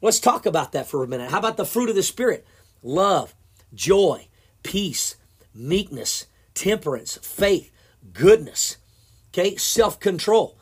Let's 0.00 0.20
talk 0.20 0.46
about 0.46 0.72
that 0.72 0.86
for 0.86 1.02
a 1.02 1.08
minute. 1.08 1.30
How 1.30 1.38
about 1.38 1.56
the 1.56 1.64
fruit 1.64 1.88
of 1.88 1.94
the 1.94 2.02
Spirit? 2.02 2.46
Love, 2.82 3.34
joy, 3.74 4.28
peace, 4.62 5.16
meekness, 5.54 6.26
temperance, 6.54 7.18
faith, 7.22 7.70
goodness, 8.12 8.76
okay, 9.32 9.56
self 9.56 10.00
control. 10.00 10.58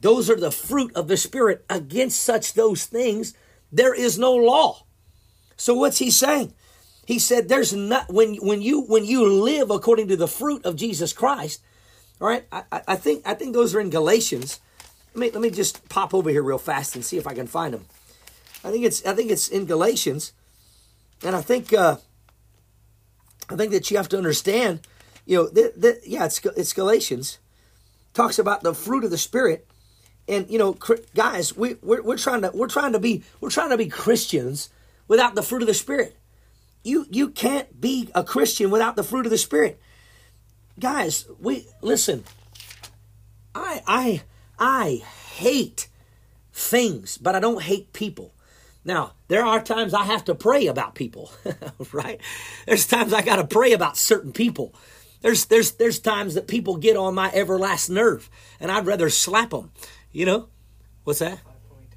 Those 0.00 0.28
are 0.28 0.36
the 0.36 0.50
fruit 0.50 0.94
of 0.94 1.08
the 1.08 1.16
Spirit. 1.16 1.64
Against 1.70 2.20
such 2.20 2.52
those 2.52 2.84
things, 2.84 3.34
there 3.72 3.94
is 3.94 4.18
no 4.18 4.34
law. 4.34 4.84
So, 5.56 5.74
what's 5.74 5.98
he 5.98 6.10
saying? 6.10 6.52
He 7.06 7.18
said, 7.18 7.48
"There's 7.48 7.72
not 7.72 8.12
when 8.12 8.34
when 8.36 8.62
you 8.62 8.82
when 8.82 9.04
you 9.04 9.26
live 9.26 9.70
according 9.70 10.08
to 10.08 10.16
the 10.16 10.28
fruit 10.28 10.64
of 10.64 10.76
Jesus 10.76 11.12
Christ." 11.12 11.62
All 12.20 12.28
right, 12.28 12.44
I, 12.52 12.64
I 12.88 12.96
think 12.96 13.22
I 13.26 13.34
think 13.34 13.52
those 13.52 13.74
are 13.74 13.80
in 13.80 13.90
Galatians. 13.90 14.60
Let 15.14 15.20
me 15.20 15.30
let 15.30 15.40
me 15.40 15.50
just 15.50 15.88
pop 15.88 16.14
over 16.14 16.30
here 16.30 16.42
real 16.42 16.58
fast 16.58 16.94
and 16.94 17.04
see 17.04 17.16
if 17.16 17.26
I 17.26 17.34
can 17.34 17.46
find 17.46 17.74
them. 17.74 17.86
I 18.62 18.70
think 18.70 18.84
it's 18.84 19.04
I 19.04 19.14
think 19.14 19.30
it's 19.30 19.48
in 19.48 19.66
Galatians, 19.66 20.32
and 21.24 21.34
I 21.34 21.40
think 21.40 21.72
uh, 21.72 21.96
I 23.48 23.56
think 23.56 23.72
that 23.72 23.90
you 23.90 23.96
have 23.96 24.08
to 24.10 24.18
understand. 24.18 24.86
You 25.26 25.36
know, 25.38 25.48
that, 25.48 25.80
that 25.80 26.06
yeah, 26.06 26.26
it's 26.26 26.44
it's 26.44 26.72
Galatians 26.72 27.38
talks 28.12 28.38
about 28.38 28.62
the 28.62 28.74
fruit 28.74 29.04
of 29.04 29.10
the 29.10 29.18
spirit, 29.18 29.66
and 30.28 30.48
you 30.50 30.58
know, 30.58 30.76
guys, 31.14 31.56
we 31.56 31.76
we're, 31.82 32.02
we're 32.02 32.18
trying 32.18 32.42
to 32.42 32.50
we're 32.54 32.68
trying 32.68 32.92
to 32.92 32.98
be 32.98 33.24
we're 33.40 33.50
trying 33.50 33.70
to 33.70 33.78
be 33.78 33.88
Christians 33.88 34.70
without 35.08 35.34
the 35.34 35.42
fruit 35.42 35.62
of 35.62 35.68
the 35.68 35.74
spirit. 35.74 36.16
You 36.82 37.06
you 37.10 37.30
can't 37.30 37.80
be 37.80 38.10
a 38.14 38.22
Christian 38.22 38.70
without 38.70 38.96
the 38.96 39.02
fruit 39.02 39.24
of 39.24 39.30
the 39.30 39.38
Spirit. 39.38 39.80
Guys, 40.78 41.26
we 41.40 41.66
listen. 41.80 42.24
I 43.54 43.82
I 43.86 44.22
I 44.58 45.02
hate 45.36 45.88
things, 46.52 47.16
but 47.16 47.34
I 47.34 47.40
don't 47.40 47.62
hate 47.62 47.94
people. 47.94 48.34
Now, 48.84 49.14
there 49.34 49.44
are 49.44 49.60
times 49.60 49.92
I 49.94 50.04
have 50.04 50.26
to 50.26 50.34
pray 50.36 50.68
about 50.68 50.94
people, 50.94 51.32
right? 51.92 52.20
There's 52.66 52.86
times 52.86 53.12
I 53.12 53.20
got 53.20 53.36
to 53.36 53.44
pray 53.44 53.72
about 53.72 53.96
certain 53.96 54.30
people. 54.30 54.72
There's 55.22 55.46
there's 55.46 55.72
there's 55.72 55.98
times 55.98 56.34
that 56.34 56.46
people 56.46 56.76
get 56.76 56.96
on 56.96 57.16
my 57.16 57.32
everlasting 57.32 57.96
nerve, 57.96 58.30
and 58.60 58.70
I'd 58.70 58.86
rather 58.86 59.10
slap 59.10 59.50
them. 59.50 59.72
You 60.12 60.26
know, 60.26 60.48
what's 61.02 61.18
that? 61.18 61.40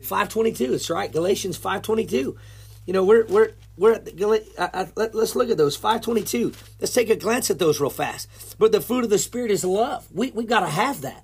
522. 0.01 0.71
That's 0.71 0.89
right. 0.89 1.11
Galatians 1.11 1.57
522. 1.57 2.35
You 2.87 2.93
know, 2.93 3.05
we're 3.05 3.25
we're 3.25 3.51
we're 3.77 3.93
at 3.93 4.05
the, 4.05 4.91
let, 4.95 5.13
us 5.13 5.35
look 5.35 5.51
at 5.51 5.57
those 5.57 5.75
522. 5.75 6.53
Let's 6.79 6.91
take 6.91 7.11
a 7.11 7.15
glance 7.15 7.51
at 7.51 7.59
those 7.59 7.79
real 7.79 7.91
fast. 7.91 8.55
But 8.57 8.71
the 8.71 8.81
fruit 8.81 9.03
of 9.03 9.11
the 9.11 9.19
spirit 9.19 9.51
is 9.51 9.63
love. 9.63 10.07
We 10.11 10.31
we 10.31 10.43
got 10.43 10.61
to 10.61 10.69
have 10.69 11.01
that. 11.01 11.23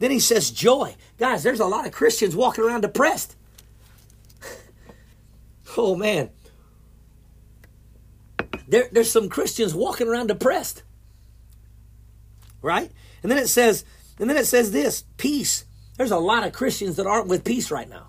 Then 0.00 0.10
he 0.10 0.20
says 0.20 0.50
joy. 0.50 0.96
Guys, 1.16 1.42
there's 1.42 1.60
a 1.60 1.66
lot 1.66 1.86
of 1.86 1.92
Christians 1.92 2.36
walking 2.36 2.62
around 2.62 2.82
depressed. 2.82 3.36
Oh 5.78 5.96
man. 5.96 6.30
There, 8.68 8.88
there's 8.90 9.10
some 9.10 9.28
Christians 9.28 9.74
walking 9.74 10.08
around 10.08 10.26
depressed. 10.28 10.82
Right? 12.62 12.90
And 13.22 13.30
then 13.30 13.38
it 13.38 13.48
says, 13.48 13.84
and 14.18 14.28
then 14.28 14.36
it 14.36 14.46
says 14.46 14.72
this, 14.72 15.04
peace. 15.16 15.64
There's 15.96 16.10
a 16.10 16.18
lot 16.18 16.46
of 16.46 16.52
Christians 16.52 16.96
that 16.96 17.06
aren't 17.06 17.28
with 17.28 17.44
peace 17.44 17.70
right 17.70 17.88
now. 17.88 18.08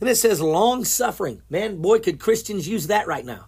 And 0.00 0.08
it 0.08 0.16
says 0.16 0.40
long 0.40 0.84
suffering. 0.84 1.42
Man, 1.50 1.80
boy, 1.80 1.98
could 1.98 2.18
Christians 2.18 2.68
use 2.68 2.86
that 2.86 3.06
right 3.06 3.24
now. 3.24 3.46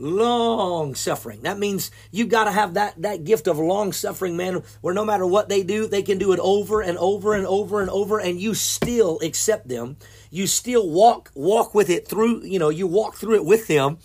Long 0.00 0.94
suffering. 0.94 1.42
That 1.42 1.58
means 1.58 1.90
you've 2.12 2.28
got 2.28 2.44
to 2.44 2.52
have 2.52 2.74
that, 2.74 3.02
that 3.02 3.24
gift 3.24 3.48
of 3.48 3.58
long 3.58 3.92
suffering, 3.92 4.36
man, 4.36 4.62
where 4.80 4.94
no 4.94 5.04
matter 5.04 5.26
what 5.26 5.48
they 5.48 5.64
do, 5.64 5.88
they 5.88 6.02
can 6.02 6.18
do 6.18 6.32
it 6.32 6.38
over 6.40 6.80
and 6.80 6.96
over 6.98 7.34
and 7.34 7.44
over 7.44 7.80
and 7.80 7.90
over, 7.90 8.20
and 8.20 8.40
you 8.40 8.54
still 8.54 9.18
accept 9.22 9.66
them. 9.68 9.96
You 10.30 10.46
still 10.46 10.88
walk, 10.88 11.32
walk 11.34 11.74
with 11.74 11.90
it 11.90 12.06
through, 12.06 12.44
you 12.44 12.60
know, 12.60 12.68
you 12.68 12.86
walk 12.86 13.16
through 13.16 13.34
it 13.34 13.44
with 13.44 13.66
them, 13.66 13.98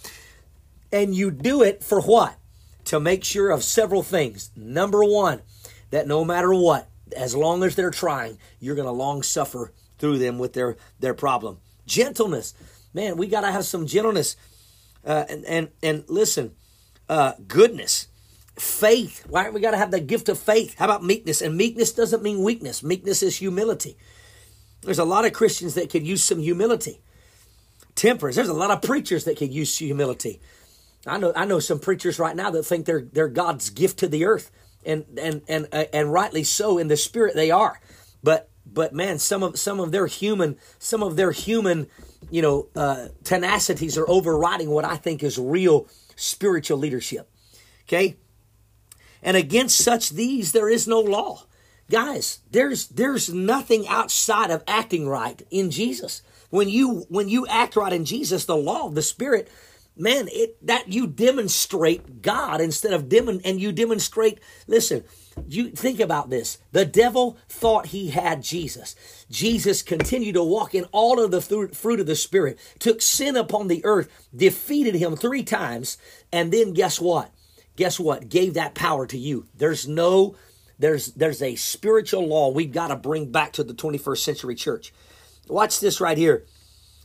and 0.92 1.14
you 1.14 1.30
do 1.30 1.62
it 1.62 1.84
for 1.84 2.02
what? 2.02 2.38
To 2.86 3.00
make 3.00 3.24
sure 3.24 3.52
of 3.52 3.64
several 3.64 4.02
things. 4.02 4.50
Number 4.56 5.04
one, 5.04 5.42
that 5.92 6.08
no 6.08 6.26
matter 6.26 6.54
what, 6.54 6.90
as 7.16 7.36
long 7.36 7.64
as 7.64 7.76
they're 7.76 7.92
trying, 7.92 8.40
you're 8.60 8.76
going 8.76 8.88
to 8.88 8.92
long 8.92 9.22
suffer 9.22 9.72
through 10.00 10.18
them 10.18 10.40
with 10.40 10.54
their, 10.54 10.76
their 11.00 11.14
problem. 11.14 11.60
Gentleness. 11.86 12.56
Man, 12.96 13.16
we 13.16 13.28
got 13.28 13.42
to 13.42 13.52
have 13.52 13.66
some 13.66 13.86
gentleness. 13.86 14.36
Uh, 15.06 15.26
and, 15.30 15.46
and, 15.46 15.70
and 15.82 16.04
listen, 16.08 16.52
uh, 17.10 17.34
goodness, 17.48 18.08
faith. 18.58 19.26
Why 19.28 19.50
we 19.50 19.60
got 19.62 19.72
to 19.72 19.78
have 19.78 19.92
the 19.92 20.00
gift 20.00 20.30
of 20.30 20.40
faith? 20.40 20.76
How 20.78 20.86
about 20.86 21.04
meekness? 21.04 21.42
And 21.42 21.58
meekness 21.58 21.92
doesn't 21.92 22.24
mean 22.24 22.44
weakness. 22.44 22.84
Meekness 22.84 23.22
is 23.24 23.38
humility. 23.38 23.98
There's 24.82 25.00
a 25.00 25.06
lot 25.06 25.26
of 25.26 25.34
Christians 25.34 25.76
that 25.76 25.90
could 25.90 26.06
use 26.06 26.24
some 26.24 26.40
humility. 26.40 27.02
Temperance. 27.96 28.36
There's 28.36 28.50
a 28.50 28.54
lot 28.54 28.72
of 28.72 28.82
preachers 28.82 29.26
that 29.26 29.38
could 29.38 29.54
use 29.54 29.78
humility. 29.78 30.42
I 31.06 31.18
know 31.18 31.34
I 31.36 31.46
know 31.46 31.60
some 31.60 31.80
preachers 31.80 32.18
right 32.18 32.36
now 32.36 32.50
that 32.52 32.64
think 32.64 32.86
they're 32.86 33.02
they're 33.12 33.28
God's 33.28 33.70
gift 33.70 34.00
to 34.00 34.08
the 34.08 34.26
earth, 34.26 34.52
and 34.86 35.06
and 35.22 35.42
and 35.48 35.68
uh, 35.72 35.86
and 35.92 36.12
rightly 36.12 36.44
so 36.44 36.78
in 36.78 36.88
the 36.88 36.98
spirit 36.98 37.36
they 37.36 37.52
are. 37.52 37.80
But 38.24 38.50
but 38.66 38.94
man, 38.94 39.20
some 39.20 39.44
of 39.44 39.60
some 39.60 39.80
of 39.80 39.92
their 39.92 40.08
human 40.08 40.58
some 40.80 41.04
of 41.04 41.16
their 41.16 41.32
human, 41.32 41.88
you 42.34 42.42
know, 42.42 42.68
uh, 42.76 43.10
tenacities 43.24 43.96
are 43.96 44.10
overriding 44.10 44.72
what 44.72 44.86
I 44.86 44.96
think 44.96 45.22
is 45.22 45.38
real 45.38 45.88
spiritual 46.16 46.80
leadership. 46.80 47.30
Okay, 47.84 48.18
and 49.22 49.38
against 49.38 49.78
such 49.78 50.10
these 50.10 50.52
there 50.52 50.68
is 50.68 50.88
no 50.88 51.00
law, 51.00 51.44
guys. 51.92 52.40
There's 52.50 52.88
there's 52.88 53.32
nothing 53.32 53.88
outside 53.88 54.50
of 54.50 54.64
acting 54.68 55.08
right 55.08 55.44
in 55.52 55.70
Jesus. 55.70 56.24
When 56.50 56.70
you 56.70 57.06
when 57.08 57.30
you 57.30 57.46
act 57.46 57.76
right 57.76 57.94
in 57.94 58.04
Jesus, 58.04 58.46
the 58.46 58.58
law 58.58 58.88
of 58.88 58.96
the 58.96 59.04
Spirit 59.04 59.48
man 59.96 60.28
it 60.32 60.58
that 60.66 60.92
you 60.92 61.06
demonstrate 61.06 62.24
god 62.24 62.60
instead 62.60 62.94
of 62.94 63.08
demon 63.08 63.40
and 63.46 63.62
you 63.62 63.72
demonstrate 63.72 64.40
listen 64.66 65.04
you 65.48 65.70
think 65.70 66.00
about 66.00 66.30
this. 66.30 66.58
The 66.72 66.86
devil 66.86 67.38
thought 67.50 67.88
he 67.88 68.10
had 68.10 68.44
Jesus. 68.44 68.96
Jesus 69.30 69.82
continued 69.82 70.34
to 70.34 70.44
walk 70.44 70.76
in 70.76 70.86
all 70.92 71.20
of 71.20 71.32
the 71.32 71.42
fruit 71.42 72.00
of 72.00 72.06
the 72.06 72.16
Spirit, 72.16 72.60
took 72.80 73.02
sin 73.02 73.36
upon 73.36 73.68
the 73.68 73.84
earth, 73.86 74.10
defeated 74.36 74.96
him 74.96 75.16
three 75.16 75.44
times, 75.44 75.98
and 76.32 76.52
then 76.52 76.74
guess 76.74 77.00
what? 77.00 77.32
Guess 77.76 78.00
what? 78.00 78.30
Gave 78.30 78.54
that 78.54 78.76
power 78.76 79.08
to 79.08 79.18
you. 79.18 79.48
There's 79.56 79.88
no, 79.88 80.36
there's 80.78 81.08
there's 81.14 81.42
a 81.42 81.56
spiritual 81.56 82.28
law 82.28 82.50
we've 82.50 82.72
got 82.72 82.88
to 82.90 82.96
bring 82.96 83.32
back 83.32 83.54
to 83.54 83.64
the 83.64 83.74
21st 83.74 84.18
century 84.20 84.56
church. 84.56 84.94
Watch 85.48 85.80
this 85.80 86.00
right 86.00 86.18
here. 86.18 86.46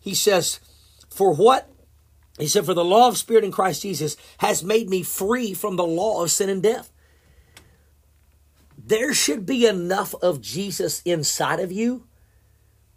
He 0.00 0.14
says, 0.14 0.60
For 1.08 1.34
what? 1.34 1.70
He 2.38 2.46
said, 2.46 2.66
For 2.66 2.74
the 2.74 2.84
law 2.84 3.08
of 3.08 3.16
spirit 3.16 3.44
in 3.44 3.52
Christ 3.52 3.82
Jesus 3.82 4.16
has 4.38 4.62
made 4.62 4.88
me 4.90 5.02
free 5.02 5.54
from 5.54 5.76
the 5.76 5.86
law 5.86 6.22
of 6.22 6.30
sin 6.30 6.50
and 6.50 6.62
death 6.62 6.92
there 8.88 9.12
should 9.12 9.44
be 9.44 9.66
enough 9.66 10.14
of 10.22 10.40
Jesus 10.40 11.02
inside 11.04 11.60
of 11.60 11.70
you, 11.70 12.06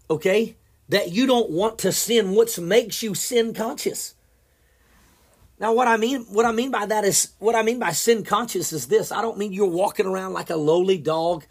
okay, 0.09 0.55
that 0.87 1.11
you 1.11 1.27
don't 1.27 1.49
want 1.49 1.79
to 1.79 1.91
sin, 1.91 2.33
which 2.33 2.57
makes 2.59 3.03
you 3.03 3.13
sin 3.13 3.53
conscious. 3.53 4.15
Now, 5.59 5.73
what 5.73 5.87
I 5.87 5.97
mean, 5.97 6.21
what 6.23 6.45
I 6.45 6.53
mean 6.53 6.71
by 6.71 6.85
that 6.85 7.03
is, 7.03 7.33
what 7.39 7.55
I 7.55 7.61
mean 7.61 7.77
by 7.77 7.91
sin 7.91 8.23
conscious 8.23 8.71
is 8.71 8.87
this. 8.87 9.11
I 9.11 9.21
don't 9.21 9.37
mean 9.37 9.53
you're 9.53 9.67
walking 9.67 10.05
around 10.05 10.33
like 10.33 10.49
a 10.49 10.55
lowly 10.55 10.97
dog 10.97 11.45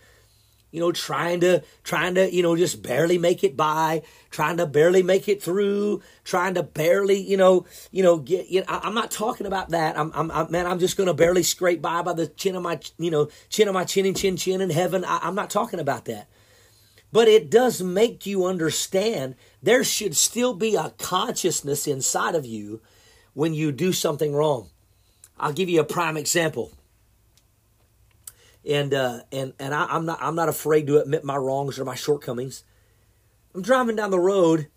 you 0.71 0.81
know, 0.81 0.93
trying 0.93 1.41
to, 1.41 1.62
trying 1.83 2.15
to, 2.15 2.33
you 2.33 2.43
know, 2.43 2.57
just 2.57 2.83
barely 2.83 3.19
make 3.19 3.43
it 3.43 3.57
by, 3.57 4.03
trying 4.31 4.57
to 4.59 4.67
barely 4.67 5.03
make 5.03 5.29
it 5.29 5.43
through, 5.43 6.00
trying 6.25 6.55
to 6.55 6.62
barely, 6.62 7.21
you 7.21 7.37
know, 7.37 7.67
you 7.91 8.03
know, 8.03 8.19
get, 8.19 8.49
you 8.49 8.61
know, 8.61 8.67
I, 8.69 8.87
am 8.87 8.95
not 8.95 9.11
talking 9.11 9.47
about 9.47 9.71
that. 9.71 9.99
I'm, 9.99 10.12
I'm, 10.15 10.31
I'm 10.31 10.50
man, 10.50 10.67
I'm 10.67 10.79
just 10.79 10.97
going 10.97 11.09
to 11.09 11.15
barely 11.15 11.43
scrape 11.43 11.83
by 11.83 12.03
by 12.03 12.12
the 12.12 12.27
chin 12.27 12.57
of 12.57 12.62
my, 12.62 12.79
you 12.99 13.11
know, 13.11 13.29
chin 13.49 13.69
of 13.69 13.75
my 13.75 13.85
chin 13.85 14.07
and 14.07 14.17
chin, 14.17 14.37
chin 14.37 14.61
in 14.61 14.71
heaven. 14.71 15.05
I, 15.05 15.21
I'm 15.23 15.35
not 15.35 15.50
talking 15.50 15.81
about 15.81 16.05
that. 16.05 16.29
But 17.12 17.27
it 17.27 17.50
does 17.50 17.83
make 17.83 18.25
you 18.25 18.45
understand 18.45 19.35
there 19.62 19.83
should 19.83 20.17
still 20.17 20.55
be 20.55 20.77
a 20.77 20.91
consciousness 20.91 21.89
inside 21.89 22.37
of 22.37 22.47
you 22.47 22.81
when 23.35 23.53
you 23.53 23.73
do 23.73 23.93
something 23.93 24.33
wrong. 24.33 24.71
I'll 25.37 25.53
give 25.53 25.69
you 25.69 25.81
a 25.81 25.85
prime 25.85 26.17
example 26.17 26.73
and 28.69 28.93
uh, 28.93 29.21
and 29.33 29.52
and 29.59 29.75
I, 29.75 29.97
am 29.97 30.07
not 30.07 30.19
I'm 30.21 30.35
not 30.35 30.49
afraid 30.49 30.87
to 30.88 31.00
admit 31.00 31.25
my 31.25 31.37
wrongs 31.37 31.79
or 31.79 31.85
my 31.85 31.95
shortcomings. 31.95 32.64
I'm 33.55 33.62
driving 33.62 33.97
down 33.97 34.11
the 34.11 34.21
road, 34.21 34.69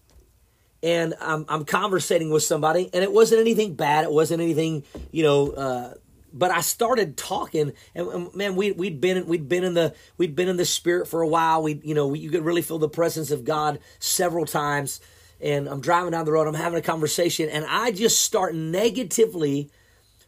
and 0.81 1.13
I'm 1.19 1.45
I'm 1.49 1.65
conversating 1.65 2.29
with 2.29 2.43
somebody, 2.43 2.89
and 2.93 3.03
it 3.03 3.11
wasn't 3.11 3.41
anything 3.41 3.75
bad. 3.75 4.05
It 4.05 4.11
wasn't 4.11 4.41
anything 4.41 4.83
you 5.11 5.23
know. 5.23 5.51
Uh, 5.51 5.93
but 6.35 6.49
I 6.49 6.61
started 6.61 7.15
talking, 7.15 7.73
and, 7.93 8.07
and 8.07 8.35
man, 8.35 8.55
we 8.55 8.71
we'd 8.71 9.01
been 9.01 9.27
we'd 9.27 9.49
been 9.49 9.63
in 9.63 9.73
the 9.73 9.93
we'd 10.17 10.35
been 10.35 10.49
in 10.49 10.57
the 10.57 10.65
spirit 10.65 11.07
for 11.07 11.21
a 11.21 11.27
while. 11.27 11.61
We 11.61 11.79
you 11.83 11.93
know 11.93 12.13
you 12.13 12.29
could 12.29 12.43
really 12.43 12.61
feel 12.61 12.79
the 12.79 12.89
presence 12.89 13.31
of 13.31 13.43
God 13.43 13.79
several 13.99 14.45
times. 14.45 14.99
And 15.41 15.67
I'm 15.67 15.81
driving 15.81 16.11
down 16.11 16.23
the 16.23 16.31
road. 16.31 16.47
I'm 16.47 16.53
having 16.53 16.79
a 16.79 16.81
conversation, 16.81 17.49
and 17.49 17.65
I 17.67 17.91
just 17.91 18.21
start 18.21 18.55
negatively 18.55 19.69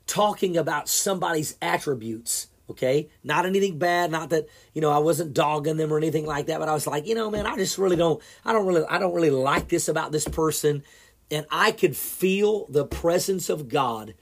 talking 0.07 0.57
about 0.57 0.89
somebody's 0.89 1.55
attributes 1.61 2.47
okay? 2.69 3.09
Not 3.23 3.45
anything 3.45 3.77
bad 3.77 4.11
not 4.11 4.29
that 4.29 4.47
you 4.73 4.81
know 4.81 4.91
i 4.91 4.97
wasn't 4.97 5.33
dogging 5.33 5.77
them 5.77 5.91
or 5.91 5.97
anything 5.97 6.25
like 6.25 6.47
that 6.47 6.59
but 6.59 6.69
i 6.69 6.73
was 6.73 6.87
like 6.87 7.07
you 7.07 7.15
know 7.15 7.29
man 7.29 7.45
i 7.45 7.55
just 7.55 7.77
really 7.77 7.95
don't 7.95 8.21
i 8.43 8.53
don't 8.53 8.65
really 8.65 8.83
i 8.85 8.97
don't 8.97 9.13
really 9.13 9.29
like 9.29 9.69
this 9.69 9.87
about 9.87 10.11
this 10.11 10.27
person. 10.27 10.83
And 11.31 11.45
i 11.51 11.71
could 11.71 11.97
feel 11.97 12.67
the 12.67 12.85
presence 12.85 13.49
of 13.49 13.69
god 13.69 14.13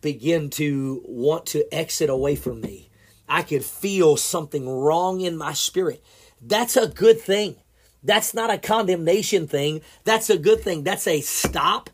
begin 0.00 0.50
to 0.50 1.02
want 1.04 1.46
to 1.46 1.74
exit 1.74 2.08
away 2.08 2.36
from 2.36 2.60
me. 2.60 2.88
I 3.28 3.42
could 3.42 3.64
feel 3.64 4.16
something 4.16 4.68
wrong 4.68 5.20
in 5.20 5.36
my 5.36 5.52
spirit. 5.52 6.02
That's 6.40 6.76
a 6.76 6.86
good 6.86 7.20
thing. 7.20 7.56
That's 8.02 8.32
not 8.32 8.50
a 8.50 8.58
condemnation 8.58 9.48
thing. 9.48 9.80
That's 10.04 10.30
a 10.30 10.38
good 10.38 10.60
thing. 10.60 10.84
That's 10.84 11.06
a 11.06 11.20
stop 11.20 11.90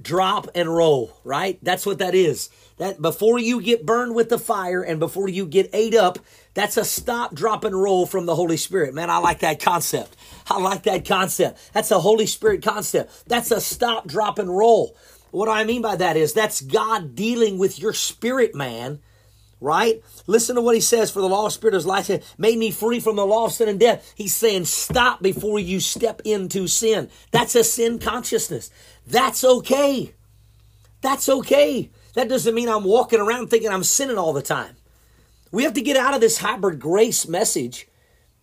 drop 0.00 0.48
and 0.54 0.74
roll, 0.74 1.18
right? 1.24 1.58
That's 1.62 1.86
what 1.86 1.98
that 1.98 2.14
is. 2.14 2.50
That 2.78 3.00
before 3.00 3.38
you 3.38 3.62
get 3.62 3.86
burned 3.86 4.14
with 4.14 4.28
the 4.28 4.38
fire 4.38 4.82
and 4.82 5.00
before 5.00 5.28
you 5.28 5.46
get 5.46 5.70
ate 5.72 5.94
up, 5.94 6.18
that's 6.52 6.76
a 6.76 6.84
stop, 6.84 7.34
drop, 7.34 7.64
and 7.64 7.74
roll 7.74 8.04
from 8.06 8.26
the 8.26 8.34
Holy 8.34 8.58
Spirit. 8.58 8.94
Man, 8.94 9.08
I 9.08 9.18
like 9.18 9.40
that 9.40 9.60
concept. 9.60 10.16
I 10.50 10.60
like 10.60 10.82
that 10.82 11.06
concept. 11.06 11.58
That's 11.72 11.90
a 11.90 12.00
Holy 12.00 12.26
Spirit 12.26 12.62
concept. 12.62 13.28
That's 13.28 13.50
a 13.50 13.60
stop, 13.60 14.06
drop, 14.06 14.38
and 14.38 14.54
roll. 14.54 14.96
What 15.30 15.48
I 15.48 15.64
mean 15.64 15.82
by 15.82 15.96
that 15.96 16.16
is 16.16 16.32
that's 16.32 16.60
God 16.60 17.14
dealing 17.14 17.58
with 17.58 17.78
your 17.78 17.92
spirit, 17.92 18.54
man 18.54 19.00
right? 19.60 20.02
Listen 20.26 20.56
to 20.56 20.62
what 20.62 20.74
he 20.74 20.80
says 20.80 21.10
for 21.10 21.20
the 21.20 21.28
law 21.28 21.46
of 21.46 21.52
spirit 21.52 21.74
of 21.74 21.86
life 21.86 22.10
made 22.38 22.58
me 22.58 22.70
free 22.70 23.00
from 23.00 23.16
the 23.16 23.26
law 23.26 23.46
of 23.46 23.52
sin 23.52 23.68
and 23.68 23.80
death. 23.80 24.12
He's 24.14 24.34
saying 24.34 24.66
stop 24.66 25.22
before 25.22 25.58
you 25.58 25.80
step 25.80 26.20
into 26.24 26.66
sin. 26.68 27.08
That's 27.30 27.54
a 27.54 27.64
sin 27.64 27.98
consciousness. 27.98 28.70
That's 29.06 29.44
okay. 29.44 30.14
That's 31.00 31.28
okay. 31.28 31.90
That 32.16 32.30
doesn't 32.30 32.54
mean 32.54 32.70
I'm 32.70 32.84
walking 32.84 33.20
around 33.20 33.48
thinking 33.48 33.68
I'm 33.68 33.84
sinning 33.84 34.16
all 34.16 34.32
the 34.32 34.40
time. 34.40 34.74
We 35.52 35.64
have 35.64 35.74
to 35.74 35.82
get 35.82 35.98
out 35.98 36.14
of 36.14 36.22
this 36.22 36.38
hybrid 36.38 36.80
grace 36.80 37.28
message 37.28 37.86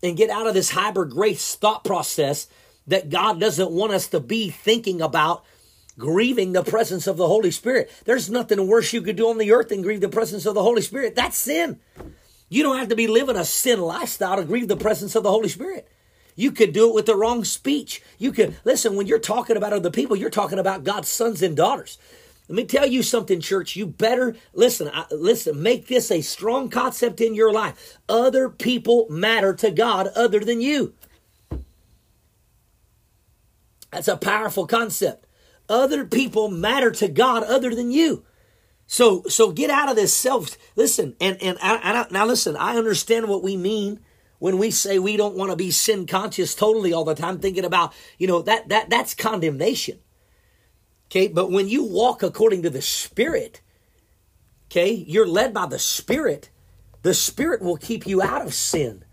and 0.04 0.16
get 0.16 0.30
out 0.30 0.46
of 0.46 0.54
this 0.54 0.70
hybrid 0.70 1.10
grace 1.10 1.56
thought 1.56 1.84
process 1.84 2.46
that 2.86 3.10
God 3.10 3.40
doesn't 3.40 3.72
want 3.72 3.92
us 3.92 4.08
to 4.10 4.20
be 4.20 4.52
thinking 4.52 5.02
about 5.02 5.44
grieving 5.98 6.52
the 6.52 6.64
presence 6.64 7.08
of 7.08 7.18
the 7.18 7.28
Holy 7.28 7.50
Spirit. 7.50 7.92
There's 8.06 8.30
nothing 8.30 8.68
worse 8.68 8.94
you 8.94 9.02
could 9.02 9.16
do 9.16 9.30
on 9.30 9.40
the 9.40 9.52
earth 9.52 9.70
than 9.70 9.82
grieve 9.82 10.02
the 10.02 10.08
presence 10.08 10.46
of 10.46 10.54
the 10.54 10.62
Holy 10.62 10.84
Spirit. 10.84 11.16
That's 11.16 11.38
sin. 11.38 11.80
You 12.50 12.62
don't 12.62 12.78
have 12.78 12.90
to 12.90 12.96
be 12.96 13.08
living 13.08 13.38
a 13.38 13.44
sin 13.44 13.82
lifestyle 13.82 14.36
to 14.36 14.46
grieve 14.46 14.68
the 14.68 14.78
presence 14.78 15.16
of 15.16 15.24
the 15.24 15.32
Holy 15.32 15.50
Spirit. 15.50 15.88
You 16.36 16.52
could 16.52 16.74
do 16.74 16.90
it 16.90 16.94
with 16.94 17.08
the 17.08 17.16
wrong 17.16 17.44
speech. 17.44 18.04
You 18.20 18.34
could 18.34 18.56
listen 18.66 18.96
when 18.96 19.08
you're 19.08 19.18
talking 19.18 19.58
about 19.58 19.74
other 19.74 19.90
people, 19.90 20.16
you're 20.16 20.30
talking 20.30 20.60
about 20.60 20.84
God's 20.84 21.08
sons 21.08 21.42
and 21.42 21.58
daughters. 21.58 21.98
Let 22.50 22.56
me 22.56 22.66
tell 22.66 22.86
you 22.86 23.04
something, 23.04 23.40
church. 23.40 23.76
You 23.76 23.86
better 23.86 24.36
listen. 24.54 24.90
I, 24.94 25.06
listen, 25.12 25.64
make 25.64 25.88
this 25.88 26.12
a 26.12 26.22
strong 26.22 26.70
concept 26.70 27.22
in 27.22 27.36
your 27.36 27.54
life. 27.54 27.98
Other 28.10 28.50
people 28.50 29.08
matter 29.10 29.54
to 29.56 29.72
God 29.72 30.08
other 30.08 30.42
than 30.42 30.60
you. 30.60 30.94
That's 33.92 34.08
a 34.08 34.18
powerful 34.18 34.68
concept. 34.68 35.26
Other 35.70 36.04
people 36.06 36.50
matter 36.50 36.92
to 36.92 37.08
God 37.08 37.44
other 37.44 37.74
than 37.74 37.92
you. 37.92 38.26
So, 38.88 39.24
so 39.28 39.52
get 39.52 39.70
out 39.70 39.90
of 39.90 39.96
this 39.96 40.14
self. 40.14 40.58
Listen, 40.76 41.16
and 41.22 41.42
and 41.42 41.58
I, 41.62 41.78
I, 41.78 42.08
now 42.12 42.26
listen. 42.26 42.58
I 42.58 42.76
understand 42.76 43.30
what 43.30 43.42
we 43.42 43.56
mean 43.56 44.02
when 44.40 44.58
we 44.58 44.72
say 44.72 45.00
we 45.00 45.16
don't 45.16 45.36
want 45.36 45.52
to 45.52 45.56
be 45.56 45.72
sin 45.72 46.06
conscious 46.06 46.54
totally 46.54 46.92
all 46.92 47.06
the 47.06 47.16
time, 47.16 47.40
thinking 47.40 47.64
about 47.64 47.94
you 48.18 48.28
know 48.28 48.42
that 48.42 48.68
that 48.70 48.90
that's 48.90 49.14
condemnation. 49.14 50.00
Okay, 51.14 51.28
but 51.28 51.52
when 51.52 51.70
you 51.70 51.84
walk 51.84 52.24
according 52.24 52.64
to 52.64 52.72
the 52.72 52.82
Spirit, 52.82 53.62
okay, 54.66 54.92
you're 54.92 55.28
led 55.28 55.54
by 55.54 55.68
the 55.68 55.78
Spirit. 55.78 56.50
The 57.04 57.14
Spirit 57.14 57.62
will 57.62 57.78
keep 57.78 58.08
you 58.08 58.24
out 58.24 58.42
of 58.42 58.52
sin. 58.52 59.06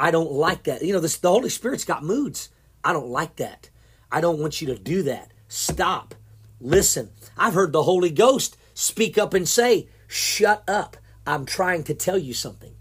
I 0.00 0.10
don't 0.10 0.32
like 0.32 0.64
that. 0.64 0.82
You 0.82 0.92
know, 0.92 0.98
this, 0.98 1.16
the 1.16 1.30
Holy 1.30 1.48
Spirit's 1.48 1.84
got 1.84 2.02
moods. 2.02 2.48
I 2.82 2.92
don't 2.92 3.06
like 3.06 3.36
that. 3.36 3.70
I 4.10 4.20
don't 4.20 4.40
want 4.40 4.60
you 4.60 4.66
to 4.66 4.76
do 4.76 5.04
that. 5.04 5.30
Stop. 5.46 6.16
Listen. 6.60 7.10
I've 7.38 7.54
heard 7.54 7.70
the 7.70 7.84
Holy 7.84 8.10
Ghost 8.10 8.56
speak 8.74 9.16
up 9.16 9.32
and 9.32 9.48
say, 9.48 9.86
Shut 10.08 10.64
up. 10.66 10.96
I'm 11.24 11.46
trying 11.46 11.84
to 11.84 11.94
tell 11.94 12.18
you 12.18 12.34
something. 12.34 12.74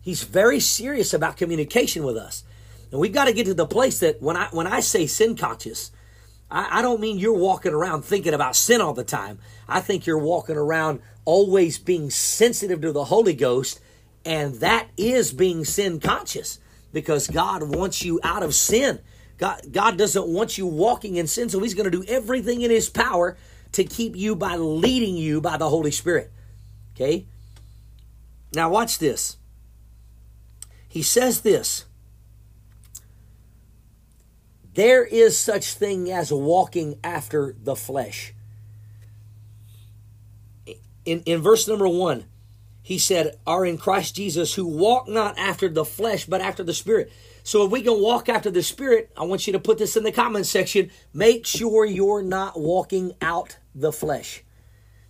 He's 0.00 0.22
very 0.22 0.60
serious 0.60 1.12
about 1.12 1.36
communication 1.36 2.04
with 2.04 2.16
us. 2.16 2.42
And 2.90 2.98
we've 2.98 3.12
got 3.12 3.26
to 3.26 3.34
get 3.34 3.44
to 3.44 3.54
the 3.54 3.66
place 3.66 3.98
that 3.98 4.22
when 4.22 4.38
I 4.38 4.46
when 4.46 4.66
I 4.66 4.80
say 4.80 5.06
sin 5.06 5.36
conscious, 5.36 5.90
I, 6.50 6.78
I 6.78 6.82
don't 6.82 7.00
mean 7.00 7.18
you're 7.18 7.32
walking 7.32 7.72
around 7.72 8.04
thinking 8.04 8.34
about 8.34 8.56
sin 8.56 8.80
all 8.80 8.94
the 8.94 9.04
time. 9.04 9.38
I 9.68 9.80
think 9.80 10.06
you're 10.06 10.18
walking 10.18 10.56
around 10.56 11.00
always 11.24 11.78
being 11.78 12.10
sensitive 12.10 12.80
to 12.82 12.92
the 12.92 13.04
Holy 13.04 13.34
Ghost, 13.34 13.80
and 14.24 14.56
that 14.56 14.88
is 14.96 15.32
being 15.32 15.64
sin 15.64 16.00
conscious 16.00 16.58
because 16.92 17.28
God 17.28 17.62
wants 17.62 18.02
you 18.04 18.20
out 18.22 18.42
of 18.42 18.54
sin. 18.54 19.00
God, 19.38 19.60
God 19.70 19.98
doesn't 19.98 20.26
want 20.26 20.56
you 20.56 20.66
walking 20.66 21.16
in 21.16 21.26
sin, 21.26 21.48
so 21.48 21.60
He's 21.60 21.74
going 21.74 21.90
to 21.90 21.90
do 21.90 22.04
everything 22.08 22.62
in 22.62 22.70
His 22.70 22.88
power 22.88 23.36
to 23.72 23.84
keep 23.84 24.16
you 24.16 24.34
by 24.34 24.56
leading 24.56 25.16
you 25.16 25.40
by 25.40 25.56
the 25.56 25.68
Holy 25.68 25.90
Spirit. 25.90 26.32
Okay? 26.94 27.26
Now, 28.54 28.70
watch 28.70 28.98
this. 28.98 29.36
He 30.88 31.02
says 31.02 31.42
this 31.42 31.84
There 34.76 35.06
is 35.06 35.38
such 35.38 35.72
thing 35.72 36.12
as 36.12 36.30
walking 36.30 36.98
after 37.02 37.56
the 37.58 37.74
flesh. 37.74 38.34
In, 41.06 41.22
in 41.22 41.40
verse 41.40 41.66
number 41.66 41.88
one, 41.88 42.26
he 42.82 42.98
said, 42.98 43.38
Are 43.46 43.64
in 43.64 43.78
Christ 43.78 44.14
Jesus 44.16 44.52
who 44.52 44.66
walk 44.66 45.08
not 45.08 45.38
after 45.38 45.70
the 45.70 45.86
flesh, 45.86 46.26
but 46.26 46.42
after 46.42 46.62
the 46.62 46.74
Spirit. 46.74 47.10
So 47.42 47.64
if 47.64 47.70
we 47.70 47.80
can 47.80 48.02
walk 48.02 48.28
after 48.28 48.50
the 48.50 48.62
Spirit, 48.62 49.10
I 49.16 49.24
want 49.24 49.46
you 49.46 49.54
to 49.54 49.58
put 49.58 49.78
this 49.78 49.96
in 49.96 50.04
the 50.04 50.12
comment 50.12 50.44
section. 50.44 50.90
Make 51.14 51.46
sure 51.46 51.86
you're 51.86 52.22
not 52.22 52.60
walking 52.60 53.14
out 53.22 53.56
the 53.74 53.92
flesh. 53.92 54.44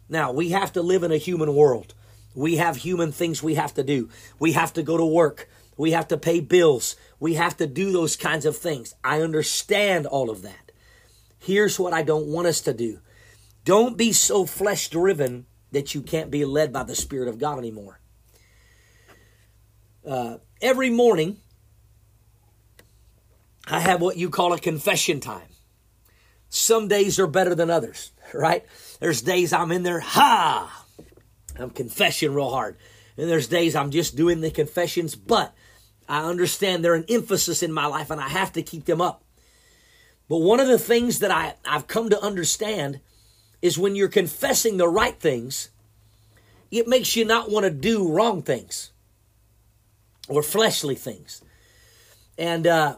Now, 0.08 0.30
we 0.30 0.50
have 0.50 0.72
to 0.74 0.80
live 0.80 1.02
in 1.02 1.10
a 1.10 1.16
human 1.16 1.56
world. 1.56 1.92
We 2.36 2.58
have 2.58 2.76
human 2.76 3.10
things 3.10 3.42
we 3.42 3.54
have 3.56 3.74
to 3.74 3.82
do. 3.82 4.10
We 4.38 4.52
have 4.52 4.72
to 4.74 4.84
go 4.84 4.96
to 4.96 5.04
work. 5.04 5.48
We 5.76 5.90
have 5.90 6.06
to 6.08 6.16
pay 6.16 6.38
bills. 6.38 6.94
We 7.18 7.34
have 7.34 7.56
to 7.58 7.66
do 7.66 7.92
those 7.92 8.16
kinds 8.16 8.44
of 8.44 8.56
things. 8.56 8.94
I 9.02 9.22
understand 9.22 10.06
all 10.06 10.30
of 10.30 10.42
that. 10.42 10.72
Here's 11.38 11.78
what 11.78 11.92
I 11.92 12.02
don't 12.02 12.26
want 12.26 12.48
us 12.48 12.60
to 12.62 12.74
do 12.74 13.00
don't 13.64 13.96
be 13.96 14.12
so 14.12 14.46
flesh 14.46 14.88
driven 14.88 15.46
that 15.72 15.94
you 15.94 16.00
can't 16.00 16.30
be 16.30 16.44
led 16.44 16.72
by 16.72 16.84
the 16.84 16.94
Spirit 16.94 17.28
of 17.28 17.38
God 17.38 17.58
anymore. 17.58 18.00
Uh, 20.06 20.38
every 20.62 20.88
morning, 20.88 21.38
I 23.66 23.80
have 23.80 24.00
what 24.00 24.16
you 24.16 24.30
call 24.30 24.52
a 24.52 24.58
confession 24.58 25.18
time. 25.18 25.48
Some 26.48 26.86
days 26.86 27.18
are 27.18 27.26
better 27.26 27.54
than 27.54 27.70
others, 27.70 28.12
right? 28.34 28.64
There's 29.00 29.20
days 29.22 29.52
I'm 29.52 29.72
in 29.72 29.82
there, 29.82 30.00
ha! 30.00 30.84
I'm 31.58 31.70
confessing 31.70 32.32
real 32.32 32.50
hard. 32.50 32.76
And 33.16 33.28
there's 33.28 33.48
days 33.48 33.74
I'm 33.74 33.90
just 33.90 34.14
doing 34.14 34.40
the 34.40 34.50
confessions, 34.50 35.16
but 35.16 35.54
I 36.08 36.24
understand 36.24 36.84
they're 36.84 36.94
an 36.94 37.06
emphasis 37.08 37.62
in 37.62 37.72
my 37.72 37.86
life 37.86 38.10
and 38.10 38.20
I 38.20 38.28
have 38.28 38.52
to 38.52 38.62
keep 38.62 38.84
them 38.84 39.00
up. 39.00 39.22
But 40.28 40.38
one 40.38 40.60
of 40.60 40.68
the 40.68 40.78
things 40.78 41.20
that 41.20 41.30
I, 41.30 41.54
I've 41.64 41.86
come 41.86 42.10
to 42.10 42.22
understand 42.22 43.00
is 43.62 43.78
when 43.78 43.94
you're 43.96 44.08
confessing 44.08 44.76
the 44.76 44.88
right 44.88 45.18
things, 45.18 45.70
it 46.70 46.88
makes 46.88 47.16
you 47.16 47.24
not 47.24 47.50
want 47.50 47.64
to 47.64 47.70
do 47.70 48.10
wrong 48.12 48.42
things 48.42 48.92
or 50.28 50.42
fleshly 50.42 50.94
things. 50.94 51.42
And 52.38 52.66
uh, 52.66 52.96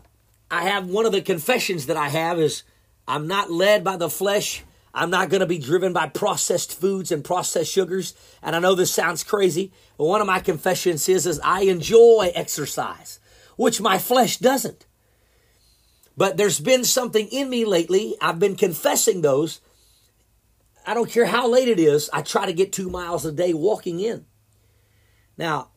I 0.51 0.64
have 0.64 0.88
one 0.88 1.07
of 1.07 1.12
the 1.12 1.21
confessions 1.21 1.87
that 1.87 1.97
I 1.97 2.09
have 2.09 2.38
is 2.38 2.62
I'm 3.07 3.27
not 3.27 3.51
led 3.51 3.85
by 3.85 3.97
the 3.97 4.11
flesh. 4.11 4.64
I'm 4.98 5.11
not 5.11 5.28
going 5.28 5.40
to 5.40 5.46
be 5.46 5.58
driven 5.58 5.92
by 5.92 6.08
processed 6.08 6.78
foods 6.78 7.12
and 7.12 7.24
processed 7.24 7.72
sugars. 7.72 8.14
And 8.42 8.56
I 8.56 8.58
know 8.58 8.74
this 8.74 8.92
sounds 8.92 9.22
crazy, 9.22 9.72
but 9.96 10.06
one 10.06 10.20
of 10.20 10.26
my 10.26 10.40
confessions 10.40 11.08
is, 11.08 11.24
is 11.24 11.40
I 11.44 11.62
enjoy 11.62 12.32
exercise, 12.34 13.20
which 13.56 13.80
my 13.80 13.98
flesh 13.98 14.38
doesn't. 14.38 14.87
But 16.16 16.37
there's 16.37 16.58
been 16.58 16.82
something 16.82 17.28
in 17.28 17.48
me 17.48 17.64
lately. 17.64 18.16
I've 18.20 18.40
been 18.40 18.56
confessing 18.56 19.20
those. 19.20 19.61
I 20.84 20.94
don't 20.94 21.11
care 21.11 21.26
how 21.26 21.48
late 21.48 21.68
it 21.68 21.78
is. 21.78 22.11
I 22.12 22.22
try 22.22 22.46
to 22.46 22.52
get 22.52 22.72
two 22.72 22.90
miles 22.90 23.24
a 23.24 23.30
day 23.30 23.54
walking 23.54 24.00
in. 24.00 24.26
Now, 25.37 25.68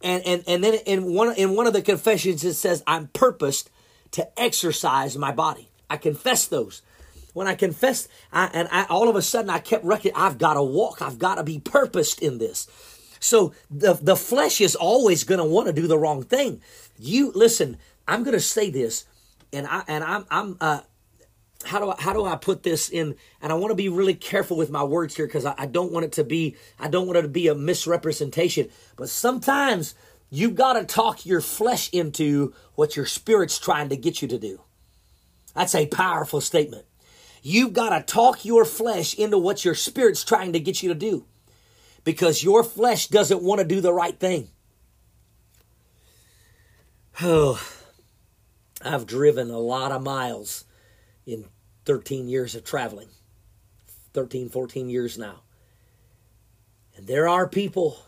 and 0.00 0.24
and 0.24 0.44
and 0.46 0.62
then 0.62 0.74
in 0.86 1.12
one 1.12 1.34
in 1.34 1.56
one 1.56 1.66
of 1.66 1.72
the 1.72 1.82
confessions 1.82 2.44
it 2.44 2.54
says 2.54 2.84
I'm 2.86 3.08
purposed 3.08 3.68
to 4.12 4.40
exercise 4.40 5.18
my 5.18 5.32
body. 5.32 5.70
I 5.90 5.96
confess 5.96 6.46
those. 6.46 6.82
When 7.32 7.46
I 7.46 7.54
confessed, 7.54 8.08
I, 8.32 8.50
and 8.52 8.68
I, 8.70 8.84
all 8.84 9.08
of 9.08 9.16
a 9.16 9.22
sudden 9.22 9.50
I 9.50 9.58
kept 9.58 9.84
recognizing, 9.84 10.20
I've 10.20 10.38
got 10.38 10.54
to 10.54 10.62
walk. 10.62 11.00
I've 11.02 11.18
got 11.18 11.36
to 11.36 11.44
be 11.44 11.58
purposed 11.58 12.22
in 12.22 12.38
this. 12.38 12.66
So 13.20 13.52
the, 13.70 13.94
the 13.94 14.16
flesh 14.16 14.60
is 14.60 14.74
always 14.74 15.24
going 15.24 15.38
to 15.38 15.44
want 15.44 15.66
to 15.66 15.72
do 15.72 15.86
the 15.86 15.98
wrong 15.98 16.22
thing. 16.22 16.60
You 16.98 17.32
listen, 17.34 17.76
I'm 18.08 18.24
going 18.24 18.34
to 18.34 18.40
say 18.40 18.70
this 18.70 19.04
and 19.52 19.66
I, 19.66 19.82
and 19.86 20.02
I'm, 20.02 20.26
I'm, 20.30 20.56
uh, 20.60 20.80
how 21.64 21.78
do 21.78 21.90
I, 21.90 21.96
how 21.98 22.14
do 22.14 22.24
I 22.24 22.36
put 22.36 22.62
this 22.62 22.88
in? 22.88 23.16
And 23.42 23.52
I 23.52 23.54
want 23.54 23.70
to 23.70 23.76
be 23.76 23.90
really 23.90 24.14
careful 24.14 24.56
with 24.56 24.70
my 24.70 24.82
words 24.82 25.14
here 25.14 25.26
because 25.26 25.44
I, 25.44 25.54
I 25.58 25.66
don't 25.66 25.92
want 25.92 26.06
it 26.06 26.12
to 26.12 26.24
be, 26.24 26.56
I 26.78 26.88
don't 26.88 27.06
want 27.06 27.18
it 27.18 27.22
to 27.22 27.28
be 27.28 27.48
a 27.48 27.54
misrepresentation, 27.54 28.70
but 28.96 29.10
sometimes 29.10 29.94
You've 30.30 30.54
got 30.54 30.74
to 30.74 30.84
talk 30.84 31.26
your 31.26 31.40
flesh 31.40 31.90
into 31.92 32.54
what 32.76 32.94
your 32.94 33.06
spirit's 33.06 33.58
trying 33.58 33.88
to 33.88 33.96
get 33.96 34.22
you 34.22 34.28
to 34.28 34.38
do. 34.38 34.60
That's 35.54 35.74
a 35.74 35.86
powerful 35.86 36.40
statement. 36.40 36.86
You've 37.42 37.72
got 37.72 37.90
to 37.90 38.12
talk 38.12 38.44
your 38.44 38.64
flesh 38.64 39.14
into 39.14 39.38
what 39.38 39.64
your 39.64 39.74
spirit's 39.74 40.24
trying 40.24 40.52
to 40.52 40.60
get 40.60 40.82
you 40.82 40.88
to 40.90 40.94
do 40.94 41.24
because 42.04 42.44
your 42.44 42.62
flesh 42.62 43.06
doesn't 43.06 43.42
want 43.42 43.60
to 43.60 43.66
do 43.66 43.80
the 43.80 43.92
right 43.92 44.18
thing. 44.18 44.48
Oh, 47.22 47.62
I've 48.82 49.06
driven 49.06 49.50
a 49.50 49.58
lot 49.58 49.92
of 49.92 50.02
miles 50.02 50.64
in 51.26 51.46
13 51.84 52.28
years 52.28 52.54
of 52.54 52.64
traveling. 52.64 53.08
13, 54.12 54.48
14 54.48 54.88
years 54.88 55.18
now. 55.18 55.42
And 56.96 57.06
there 57.06 57.28
are 57.28 57.46
people 57.46 57.98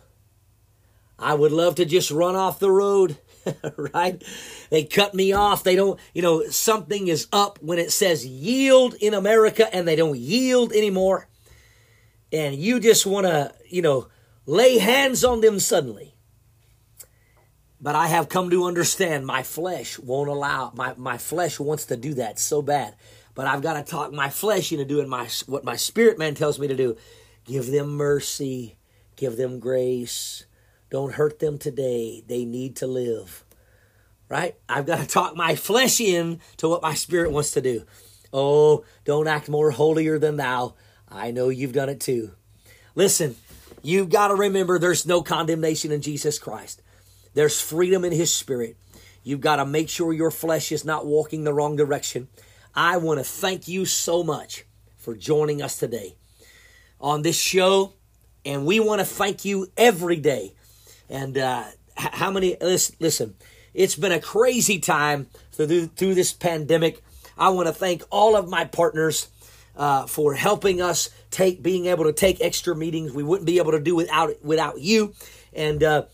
I 1.18 1.35
would 1.35 1.53
love 1.53 1.77
to 1.77 1.85
just 1.85 2.11
run 2.11 2.35
off 2.35 2.59
the 2.59 2.71
road, 2.71 3.18
right? 3.95 4.23
They 4.71 4.85
cut 4.85 5.15
me 5.15 5.33
off. 5.33 5.65
They 5.65 5.77
don't, 5.77 5.99
you 6.15 6.23
know, 6.23 6.45
something 6.49 7.09
is 7.09 7.29
up 7.33 7.59
when 7.63 7.79
it 7.79 7.93
says 7.93 8.27
yield 8.27 8.95
in 8.95 9.15
America 9.15 9.73
and 9.75 9.87
they 9.87 9.97
don't 9.97 10.19
yield 10.19 10.73
anymore. 10.73 11.29
And 12.33 12.55
you 12.55 12.81
just 12.81 13.05
want 13.05 13.27
to, 13.27 13.55
you 13.69 13.83
know, 13.83 14.09
lay 14.47 14.79
hands 14.79 15.25
on 15.25 15.41
them 15.41 15.59
suddenly. 15.59 16.15
But 17.81 17.97
I 17.97 18.07
have 18.07 18.29
come 18.29 18.49
to 18.51 18.65
understand 18.65 19.27
my 19.27 19.43
flesh 19.43 19.99
won't 19.99 20.31
allow, 20.31 20.73
my, 20.75 20.95
my 20.97 21.19
flesh 21.19 21.59
wants 21.59 21.87
to 21.87 21.97
do 21.97 22.15
that 22.15 22.39
so 22.39 22.63
bad. 22.63 22.95
But 23.35 23.47
I've 23.47 23.63
got 23.63 23.75
to 23.75 23.83
talk 23.83 24.13
my 24.13 24.31
flesh 24.31 24.71
into 24.73 24.85
doing 24.85 25.09
my, 25.09 25.29
what 25.47 25.65
my 25.65 25.77
spirit 25.77 26.17
man 26.19 26.35
tells 26.35 26.59
me 26.59 26.69
to 26.69 26.77
do. 26.77 26.97
Give 27.45 27.67
them 27.67 27.97
mercy, 27.97 28.77
give 29.17 29.37
them 29.37 29.59
grace. 29.59 30.45
Don't 30.93 31.15
hurt 31.15 31.39
them 31.39 31.57
today. 31.57 32.23
They 32.27 32.45
need 32.45 32.77
to 32.77 32.87
live. 32.87 33.45
Right? 34.29 34.57
I've 34.69 34.85
got 34.85 34.99
to 34.99 35.07
talk 35.07 35.35
my 35.35 35.57
flesh 35.57 36.03
in 36.03 36.39
to 36.59 36.69
what 36.69 36.83
my 36.83 36.93
spirit 36.93 37.33
wants 37.33 37.53
to 37.53 37.63
do. 37.63 37.87
Oh, 38.31 38.85
don't 39.07 39.27
act 39.27 39.49
more 39.49 39.71
holier 39.71 40.19
than 40.19 40.37
thou. 40.37 40.75
I 41.09 41.31
know 41.31 41.49
you've 41.49 41.73
done 41.73 41.89
it 41.89 41.99
too. 41.99 42.33
Listen, 42.95 43.37
you've 43.83 44.11
got 44.11 44.29
to 44.29 44.35
remember 44.35 44.79
there's 44.79 45.07
no 45.07 45.23
condemnation 45.23 45.93
in 45.93 46.03
Jesus 46.03 46.39
Christ. 46.39 46.83
There's 47.33 47.59
freedom 47.59 48.05
in 48.05 48.13
His 48.13 48.33
Spirit. 48.33 48.77
You've 49.25 49.41
got 49.41 49.57
to 49.57 49.65
make 49.65 49.89
sure 49.89 50.13
your 50.13 50.31
flesh 50.31 50.73
is 50.73 50.85
not 50.85 51.07
walking 51.07 51.45
the 51.45 51.55
wrong 51.55 51.75
direction. 51.75 52.29
I 52.75 52.99
want 52.99 53.19
to 53.19 53.25
thank 53.25 53.67
you 53.67 53.87
so 53.87 54.23
much 54.23 54.67
for 54.99 55.17
joining 55.17 55.63
us 55.63 55.79
today 55.79 56.17
on 57.01 57.23
this 57.23 57.39
show. 57.39 57.95
And 58.45 58.67
we 58.67 58.79
want 58.79 59.01
to 59.01 59.07
thank 59.07 59.47
you 59.47 59.69
every 59.79 60.17
day. 60.17 60.53
And 61.12 61.37
uh, 61.37 61.64
how 61.94 62.31
many, 62.31 62.57
listen, 62.59 62.96
listen, 62.98 63.35
it's 63.75 63.94
been 63.96 64.12
a 64.12 64.18
crazy 64.18 64.79
time 64.79 65.29
through, 65.53 65.88
through 65.88 66.14
this 66.14 66.33
pandemic. 66.33 67.03
I 67.37 67.51
want 67.51 67.68
to 67.68 67.75
thank 67.75 68.03
all 68.11 68.35
of 68.35 68.48
my 68.48 68.64
partners 68.64 69.29
uh, 69.77 70.07
for 70.07 70.35
helping 70.35 70.81
us 70.81 71.11
take, 71.31 71.62
being 71.62 71.87
able 71.87 72.05
to 72.05 72.14
take 72.14 72.40
extra 72.40 72.75
meetings. 72.75 73.12
We 73.12 73.22
wouldn't 73.22 73.46
be 73.46 73.59
able 73.59 73.72
to 73.72 73.81
do 73.81 73.94
without 73.94 74.42
without 74.42 74.81
you. 74.81 75.14
And 75.53 75.83
uh, 75.83 76.05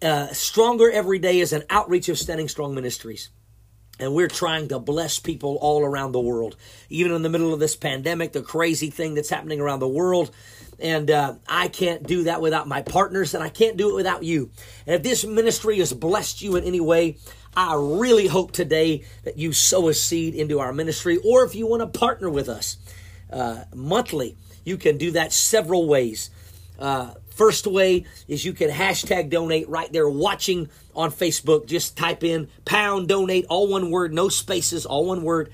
uh, 0.00 0.28
Stronger 0.28 0.90
Every 0.90 1.18
Day 1.18 1.40
is 1.40 1.52
an 1.52 1.64
outreach 1.68 2.08
of 2.08 2.18
Standing 2.18 2.48
Strong 2.48 2.74
Ministries. 2.74 3.28
And 3.98 4.14
we're 4.14 4.28
trying 4.28 4.68
to 4.68 4.78
bless 4.78 5.18
people 5.18 5.56
all 5.60 5.82
around 5.82 6.12
the 6.12 6.20
world. 6.20 6.56
Even 6.90 7.12
in 7.12 7.22
the 7.22 7.30
middle 7.30 7.54
of 7.54 7.60
this 7.60 7.76
pandemic, 7.76 8.32
the 8.32 8.42
crazy 8.42 8.90
thing 8.90 9.14
that's 9.14 9.30
happening 9.30 9.60
around 9.60 9.80
the 9.80 9.88
world. 9.88 10.30
And 10.78 11.10
uh, 11.10 11.36
I 11.48 11.68
can't 11.68 12.06
do 12.06 12.24
that 12.24 12.42
without 12.42 12.68
my 12.68 12.82
partners, 12.82 13.32
and 13.32 13.42
I 13.42 13.48
can't 13.48 13.78
do 13.78 13.90
it 13.90 13.94
without 13.94 14.22
you. 14.22 14.50
And 14.86 14.96
if 14.96 15.02
this 15.02 15.24
ministry 15.24 15.78
has 15.78 15.94
blessed 15.94 16.42
you 16.42 16.56
in 16.56 16.64
any 16.64 16.80
way, 16.80 17.16
I 17.56 17.74
really 17.74 18.26
hope 18.26 18.52
today 18.52 19.04
that 19.24 19.38
you 19.38 19.54
sow 19.54 19.88
a 19.88 19.94
seed 19.94 20.34
into 20.34 20.60
our 20.60 20.74
ministry, 20.74 21.16
or 21.24 21.44
if 21.44 21.54
you 21.54 21.66
want 21.66 21.80
to 21.80 21.98
partner 21.98 22.28
with 22.28 22.50
us 22.50 22.76
uh, 23.32 23.64
monthly, 23.74 24.36
you 24.64 24.76
can 24.76 24.98
do 24.98 25.12
that 25.12 25.32
several 25.32 25.88
ways. 25.88 26.28
Uh, 26.78 27.14
First 27.36 27.66
way 27.66 28.06
is 28.28 28.46
you 28.46 28.54
can 28.54 28.70
hashtag 28.70 29.28
donate 29.28 29.68
right 29.68 29.92
there 29.92 30.08
watching 30.08 30.70
on 30.94 31.10
Facebook. 31.10 31.66
Just 31.66 31.94
type 31.94 32.24
in 32.24 32.48
pound 32.64 33.08
donate, 33.08 33.44
all 33.50 33.68
one 33.68 33.90
word, 33.90 34.14
no 34.14 34.30
spaces, 34.30 34.86
all 34.86 35.04
one 35.04 35.22
word. 35.22 35.52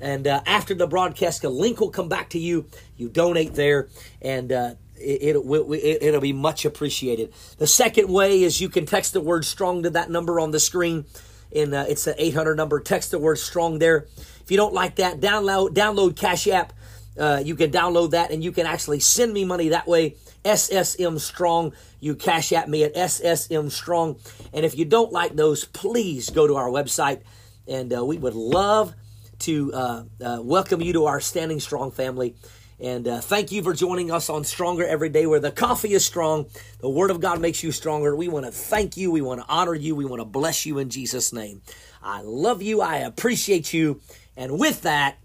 And 0.00 0.28
uh, 0.28 0.42
after 0.46 0.74
the 0.74 0.86
broadcast, 0.86 1.42
a 1.42 1.48
link 1.48 1.80
will 1.80 1.90
come 1.90 2.08
back 2.08 2.30
to 2.30 2.38
you. 2.38 2.66
You 2.96 3.08
donate 3.08 3.54
there, 3.54 3.88
and 4.22 4.52
uh, 4.52 4.74
it, 4.94 5.34
it, 5.34 5.36
it, 5.36 6.12
will 6.12 6.20
be 6.20 6.32
much 6.32 6.64
appreciated. 6.64 7.32
The 7.58 7.66
second 7.66 8.08
way 8.08 8.44
is 8.44 8.60
you 8.60 8.68
can 8.68 8.86
text 8.86 9.12
the 9.12 9.20
word 9.20 9.44
strong 9.44 9.82
to 9.82 9.90
that 9.90 10.10
number 10.10 10.38
on 10.38 10.52
the 10.52 10.60
screen. 10.60 11.04
And 11.52 11.74
uh, 11.74 11.86
it's 11.88 12.06
an 12.06 12.14
800 12.16 12.54
number. 12.56 12.78
Text 12.78 13.10
the 13.10 13.18
word 13.18 13.38
strong 13.38 13.80
there. 13.80 14.06
If 14.40 14.52
you 14.52 14.56
don't 14.56 14.74
like 14.74 14.96
that, 14.96 15.18
download, 15.18 15.70
download 15.70 16.14
Cash 16.14 16.46
App. 16.46 16.72
Uh, 17.18 17.42
you 17.44 17.56
can 17.56 17.72
download 17.72 18.10
that 18.10 18.30
and 18.30 18.42
you 18.42 18.52
can 18.52 18.66
actually 18.66 18.98
send 18.98 19.32
me 19.32 19.44
money 19.44 19.68
that 19.68 19.86
way 19.86 20.16
SSM 20.44 21.18
Strong. 21.18 21.72
You 22.00 22.14
cash 22.14 22.52
at 22.52 22.68
me 22.68 22.84
at 22.84 22.94
SSM 22.94 23.70
Strong. 23.70 24.16
And 24.52 24.64
if 24.64 24.76
you 24.76 24.84
don't 24.84 25.12
like 25.12 25.34
those, 25.34 25.64
please 25.64 26.30
go 26.30 26.46
to 26.46 26.56
our 26.56 26.68
website. 26.68 27.22
And 27.66 27.96
uh, 27.96 28.04
we 28.04 28.18
would 28.18 28.34
love 28.34 28.94
to 29.40 29.72
uh, 29.72 30.04
uh, 30.24 30.40
welcome 30.42 30.80
you 30.80 30.92
to 30.92 31.06
our 31.06 31.20
Standing 31.20 31.60
Strong 31.60 31.92
family. 31.92 32.34
And 32.80 33.06
uh, 33.06 33.20
thank 33.20 33.52
you 33.52 33.62
for 33.62 33.72
joining 33.72 34.10
us 34.10 34.28
on 34.28 34.44
Stronger 34.44 34.86
Every 34.86 35.08
Day, 35.08 35.26
where 35.26 35.40
the 35.40 35.52
coffee 35.52 35.94
is 35.94 36.04
strong. 36.04 36.46
The 36.80 36.88
Word 36.88 37.10
of 37.10 37.20
God 37.20 37.40
makes 37.40 37.62
you 37.62 37.72
stronger. 37.72 38.16
We 38.16 38.28
want 38.28 38.46
to 38.46 38.52
thank 38.52 38.96
you. 38.96 39.10
We 39.10 39.22
want 39.22 39.40
to 39.40 39.46
honor 39.48 39.74
you. 39.74 39.94
We 39.94 40.04
want 40.04 40.20
to 40.20 40.26
bless 40.26 40.66
you 40.66 40.78
in 40.78 40.90
Jesus' 40.90 41.32
name. 41.32 41.62
I 42.02 42.20
love 42.22 42.62
you. 42.62 42.80
I 42.80 42.98
appreciate 42.98 43.72
you. 43.72 44.00
And 44.36 44.58
with 44.58 44.82
that, 44.82 45.18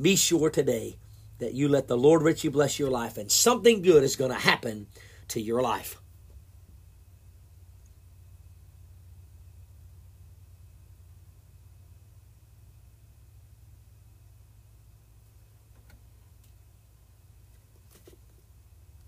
be 0.00 0.16
sure 0.16 0.50
today 0.50 0.98
that 1.38 1.54
you 1.54 1.68
let 1.68 1.88
the 1.88 1.96
Lord 1.96 2.22
richly 2.22 2.50
bless 2.50 2.78
your 2.78 2.90
life, 2.90 3.16
and 3.18 3.30
something 3.30 3.82
good 3.82 4.02
is 4.02 4.16
going 4.16 4.30
to 4.30 4.36
happen 4.36 4.86
to 5.28 5.40
your 5.40 5.62
life. 5.62 6.00